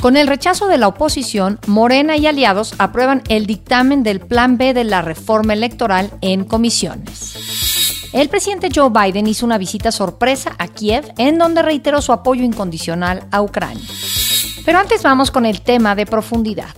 Con 0.00 0.16
el 0.16 0.26
rechazo 0.26 0.66
de 0.68 0.78
la 0.78 0.88
oposición, 0.88 1.58
Morena 1.66 2.16
y 2.16 2.26
aliados 2.26 2.74
aprueban 2.78 3.22
el 3.28 3.46
dictamen 3.46 4.02
del 4.02 4.20
Plan 4.20 4.58
B 4.58 4.74
de 4.74 4.84
la 4.84 5.02
reforma 5.02 5.52
electoral 5.52 6.10
en 6.20 6.44
comisiones. 6.44 8.10
El 8.12 8.28
presidente 8.28 8.68
Joe 8.74 8.90
Biden 8.90 9.26
hizo 9.26 9.46
una 9.46 9.58
visita 9.58 9.90
sorpresa 9.90 10.54
a 10.58 10.68
Kiev 10.68 11.12
en 11.16 11.38
donde 11.38 11.62
reiteró 11.62 12.02
su 12.02 12.12
apoyo 12.12 12.44
incondicional 12.44 13.26
a 13.30 13.40
Ucrania. 13.40 13.86
Pero 14.64 14.78
antes 14.78 15.02
vamos 15.02 15.30
con 15.30 15.46
el 15.46 15.62
tema 15.62 15.94
de 15.94 16.04
profundidad. 16.04 16.68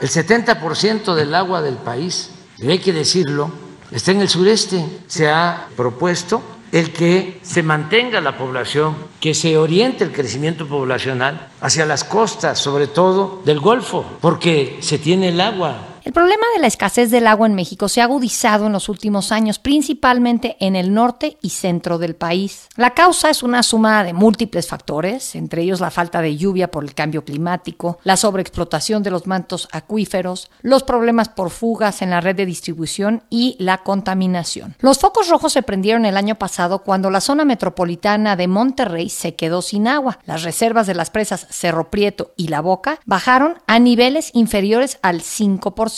El 0.00 0.08
70% 0.10 1.14
del 1.14 1.34
agua 1.34 1.62
del 1.62 1.76
país, 1.76 2.30
y 2.58 2.68
hay 2.68 2.78
que 2.78 2.92
decirlo, 2.92 3.50
está 3.90 4.10
en 4.10 4.20
el 4.20 4.28
sureste. 4.28 4.84
Se 5.06 5.30
ha 5.30 5.68
propuesto 5.76 6.42
el 6.74 6.90
que 6.90 7.38
se 7.42 7.62
mantenga 7.62 8.20
la 8.20 8.36
población, 8.36 8.96
que 9.20 9.32
se 9.32 9.56
oriente 9.56 10.02
el 10.02 10.10
crecimiento 10.10 10.66
poblacional 10.66 11.50
hacia 11.60 11.86
las 11.86 12.02
costas, 12.02 12.58
sobre 12.58 12.88
todo 12.88 13.42
del 13.44 13.60
Golfo, 13.60 14.04
porque 14.20 14.78
se 14.80 14.98
tiene 14.98 15.28
el 15.28 15.40
agua 15.40 15.93
el 16.04 16.12
problema 16.12 16.44
de 16.54 16.60
la 16.60 16.66
escasez 16.66 17.10
del 17.10 17.26
agua 17.26 17.46
en 17.46 17.54
México 17.54 17.88
se 17.88 18.02
ha 18.02 18.04
agudizado 18.04 18.66
en 18.66 18.72
los 18.74 18.90
últimos 18.90 19.32
años, 19.32 19.58
principalmente 19.58 20.58
en 20.60 20.76
el 20.76 20.92
norte 20.92 21.38
y 21.40 21.48
centro 21.48 21.96
del 21.96 22.14
país. 22.14 22.68
La 22.76 22.90
causa 22.90 23.30
es 23.30 23.42
una 23.42 23.62
suma 23.62 24.04
de 24.04 24.12
múltiples 24.12 24.68
factores, 24.68 25.34
entre 25.34 25.62
ellos 25.62 25.80
la 25.80 25.90
falta 25.90 26.20
de 26.20 26.36
lluvia 26.36 26.70
por 26.70 26.84
el 26.84 26.94
cambio 26.94 27.24
climático, 27.24 27.98
la 28.04 28.18
sobreexplotación 28.18 29.02
de 29.02 29.12
los 29.12 29.26
mantos 29.26 29.66
acuíferos, 29.72 30.50
los 30.60 30.82
problemas 30.82 31.30
por 31.30 31.48
fugas 31.48 32.02
en 32.02 32.10
la 32.10 32.20
red 32.20 32.36
de 32.36 32.44
distribución 32.44 33.22
y 33.30 33.56
la 33.58 33.78
contaminación. 33.78 34.76
Los 34.80 34.98
focos 34.98 35.30
rojos 35.30 35.54
se 35.54 35.62
prendieron 35.62 36.04
el 36.04 36.18
año 36.18 36.34
pasado 36.34 36.80
cuando 36.80 37.08
la 37.08 37.22
zona 37.22 37.46
metropolitana 37.46 38.36
de 38.36 38.46
Monterrey 38.46 39.08
se 39.08 39.36
quedó 39.36 39.62
sin 39.62 39.88
agua. 39.88 40.18
Las 40.26 40.42
reservas 40.42 40.86
de 40.86 40.94
las 40.94 41.08
presas 41.08 41.46
Cerro 41.48 41.88
Prieto 41.88 42.34
y 42.36 42.48
La 42.48 42.60
Boca 42.60 43.00
bajaron 43.06 43.54
a 43.66 43.78
niveles 43.78 44.30
inferiores 44.34 44.98
al 45.00 45.22
5%. 45.22 45.93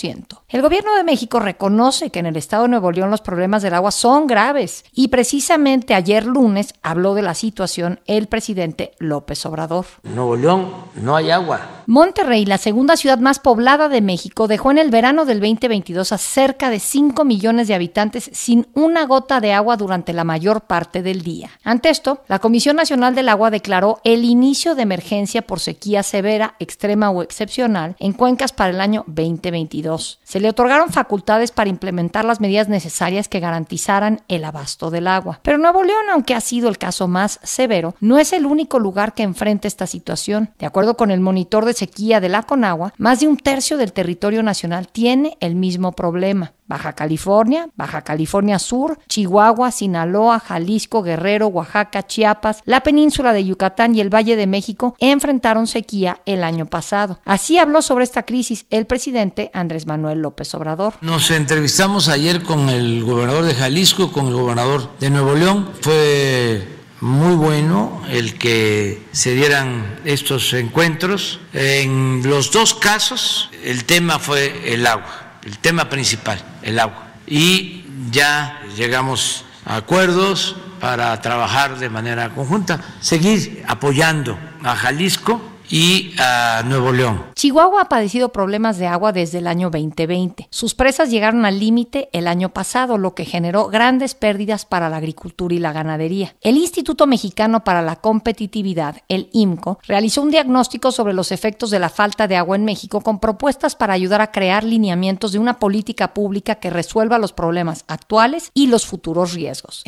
El 0.48 0.62
gobierno 0.62 0.94
de 0.94 1.05
México 1.05 1.41
reconoce 1.41 2.11
que 2.11 2.19
en 2.19 2.27
el 2.27 2.36
estado 2.36 2.64
de 2.64 2.69
Nuevo 2.69 2.92
León 2.92 3.11
los 3.11 3.20
problemas 3.20 3.62
del 3.62 3.75
agua 3.75 3.91
son 3.91 4.27
graves 4.27 4.84
y 4.92 5.08
precisamente 5.08 5.94
ayer 5.94 6.25
lunes 6.25 6.75
habló 6.83 7.14
de 7.14 7.22
la 7.22 7.34
situación 7.34 8.00
el 8.06 8.27
presidente 8.27 8.92
López 8.98 9.44
Obrador. 9.47 9.86
Nuevo 10.02 10.36
León 10.36 10.67
no 10.97 11.17
hay 11.17 11.30
agua. 11.30 11.61
Monterrey, 11.86 12.44
la 12.44 12.58
segunda 12.58 12.97
ciudad 12.97 13.19
más 13.19 13.39
poblada 13.39 13.89
de 13.89 14.00
México, 14.00 14.48
dejó 14.48 14.70
en 14.70 14.78
el 14.78 14.91
verano 14.91 15.24
del 15.24 15.41
2022 15.41 16.12
a 16.12 16.19
cerca 16.19 16.69
de 16.69 16.80
5 16.80 17.24
millones 17.24 17.69
de 17.69 17.74
habitantes 17.74 18.30
sin 18.33 18.67
una 18.74 19.06
gota 19.06 19.41
de 19.41 19.52
agua 19.52 19.77
durante 19.77 20.12
la 20.12 20.24
mayor 20.24 20.62
parte 20.62 21.02
del 21.02 21.22
día. 21.22 21.50
Ante 21.64 21.91
esto, 21.91 22.22
la 22.28 22.41
Comisión 22.41 22.77
Nacional 22.77 23.14
del 23.14 23.28
Agua 23.28 23.50
declaró 23.50 24.00
el 24.05 24.24
inicio 24.24 24.74
de 24.74 24.83
emergencia 24.83 25.42
por 25.42 25.61
sequía 25.61 26.02
severa, 26.02 26.56
extrema 26.58 27.11
o 27.11 27.22
excepcional 27.22 27.94
en 27.98 28.12
cuencas 28.12 28.52
para 28.52 28.70
el 28.70 28.80
año 28.80 29.05
2022. 29.06 29.86
Se 30.25 30.41
le 30.41 30.48
otorgaron 30.48 30.91
facultades 30.91 31.53
para 31.53 31.70
implementar 31.70 32.25
las 32.25 32.41
medidas 32.41 32.69
necesarias 32.69 33.29
que 33.29 33.41
garantizaran 33.41 34.23
el 34.29 34.45
abasto 34.45 34.91
del 34.91 35.06
agua. 35.06 35.41
Pero 35.42 35.59
Nuevo 35.59 35.84
León, 35.84 36.06
aunque 36.12 36.34
ha 36.34 36.41
sido 36.41 36.69
el 36.69 36.79
caso 36.79 37.09
más 37.09 37.39
severo, 37.42 37.95
no 38.01 38.19
es 38.19 38.33
el 38.33 38.47
único 38.47 38.79
lugar 38.79 39.14
que 39.14 39.23
enfrenta 39.23 39.69
esta 39.69 39.87
situación. 39.87 40.51
De 40.58 40.67
acuerdo 40.67 40.96
con 40.96 41.11
el 41.11 41.20
monitor 41.20 41.64
de 41.64 41.75
sequía 41.75 42.20
de 42.20 42.29
la 42.29 42.42
Conagua, 42.42 42.92
más 42.98 43.20
de 43.20 43.29
un 43.29 43.36
tercio 43.36 43.77
del 43.77 43.92
territorio 43.92 44.42
nacional 44.42 44.89
tiene 44.89 45.36
el 45.41 45.55
mismo 45.55 45.92
problema. 45.92 46.52
Baja 46.66 46.94
California, 46.94 47.68
Baja 47.77 48.02
California 48.02 48.58
Sur, 48.58 48.98
Chihuahua, 49.08 49.70
Sinaloa, 49.70 50.40
Jalisco, 50.40 51.02
Guerrero, 51.02 51.46
Oaxaca, 51.48 52.06
Chiapas, 52.06 52.62
la 52.64 52.82
península 52.82 53.32
de 53.32 53.44
Yucatán 53.44 53.94
y 53.94 54.00
el 54.00 54.12
Valle 54.12 54.36
de 54.36 54.46
México 54.46 54.96
enfrentaron 54.98 55.66
sequía 55.66 56.20
el 56.27 56.42
año 56.42 56.66
pasado. 56.66 57.20
Así 57.24 57.58
habló 57.58 57.82
sobre 57.82 58.04
esta 58.04 58.24
crisis 58.24 58.66
el 58.70 58.86
presidente 58.86 59.50
Andrés 59.54 59.86
Manuel 59.86 60.20
López 60.20 60.52
Obrador. 60.54 60.94
Nos 61.00 61.30
entrevistamos 61.30 62.08
ayer 62.08 62.42
con 62.42 62.68
el 62.68 63.04
gobernador 63.04 63.44
de 63.44 63.54
Jalisco, 63.54 64.10
con 64.12 64.27
el 64.27 64.34
gobernador 64.34 64.90
de 64.98 65.10
Nuevo 65.10 65.34
León. 65.34 65.70
Fue 65.80 66.66
muy 67.00 67.36
bueno 67.36 68.02
el 68.08 68.38
que 68.38 69.02
se 69.12 69.34
dieran 69.34 70.00
estos 70.04 70.52
encuentros. 70.54 71.40
En 71.52 72.22
los 72.24 72.50
dos 72.50 72.74
casos 72.74 73.50
el 73.62 73.84
tema 73.84 74.18
fue 74.18 74.72
el 74.72 74.86
agua 74.86 75.26
el 75.46 75.58
tema 75.58 75.89
principal, 75.89 76.42
el 76.62 76.79
agua. 76.79 77.07
Y 77.27 77.84
ya 78.11 78.61
llegamos 78.77 79.45
a 79.64 79.77
acuerdos 79.77 80.57
para 80.80 81.18
trabajar 81.23 81.79
de 81.79 81.89
manera 81.89 82.30
conjunta, 82.34 82.80
seguir 83.01 83.64
apoyando 83.67 84.36
a 84.62 84.74
Jalisco 84.74 85.40
y 85.70 86.12
a 86.18 86.62
Nuevo 86.64 86.92
León. 86.92 87.24
Chihuahua 87.34 87.82
ha 87.82 87.88
padecido 87.88 88.30
problemas 88.30 88.78
de 88.78 88.86
agua 88.86 89.12
desde 89.12 89.38
el 89.38 89.46
año 89.46 89.70
2020. 89.70 90.48
Sus 90.50 90.74
presas 90.74 91.10
llegaron 91.10 91.44
al 91.44 91.58
límite 91.58 92.08
el 92.12 92.28
año 92.28 92.50
pasado, 92.50 92.98
lo 92.98 93.14
que 93.14 93.24
generó 93.24 93.68
grandes 93.68 94.14
pérdidas 94.14 94.64
para 94.64 94.88
la 94.88 94.98
agricultura 94.98 95.54
y 95.54 95.58
la 95.58 95.72
ganadería. 95.72 96.34
El 96.40 96.56
Instituto 96.56 97.06
Mexicano 97.06 97.64
para 97.64 97.82
la 97.82 97.96
Competitividad, 97.96 98.96
el 99.08 99.28
IMCO, 99.32 99.78
realizó 99.86 100.22
un 100.22 100.30
diagnóstico 100.30 100.92
sobre 100.92 101.14
los 101.14 101.32
efectos 101.32 101.70
de 101.70 101.78
la 101.78 101.88
falta 101.88 102.28
de 102.28 102.36
agua 102.36 102.56
en 102.56 102.64
México 102.64 103.00
con 103.00 103.18
propuestas 103.18 103.77
para 103.77 103.94
ayudar 103.94 104.20
a 104.20 104.30
crear 104.30 104.64
lineamientos 104.64 105.33
de 105.33 105.38
una 105.38 105.58
política 105.58 106.14
pública 106.14 106.56
que 106.56 106.70
resuelva 106.70 107.18
los 107.18 107.33
problemas 107.33 107.84
actuales 107.88 108.50
y 108.54 108.68
los 108.68 108.86
futuros 108.86 109.34
riesgos. 109.34 109.84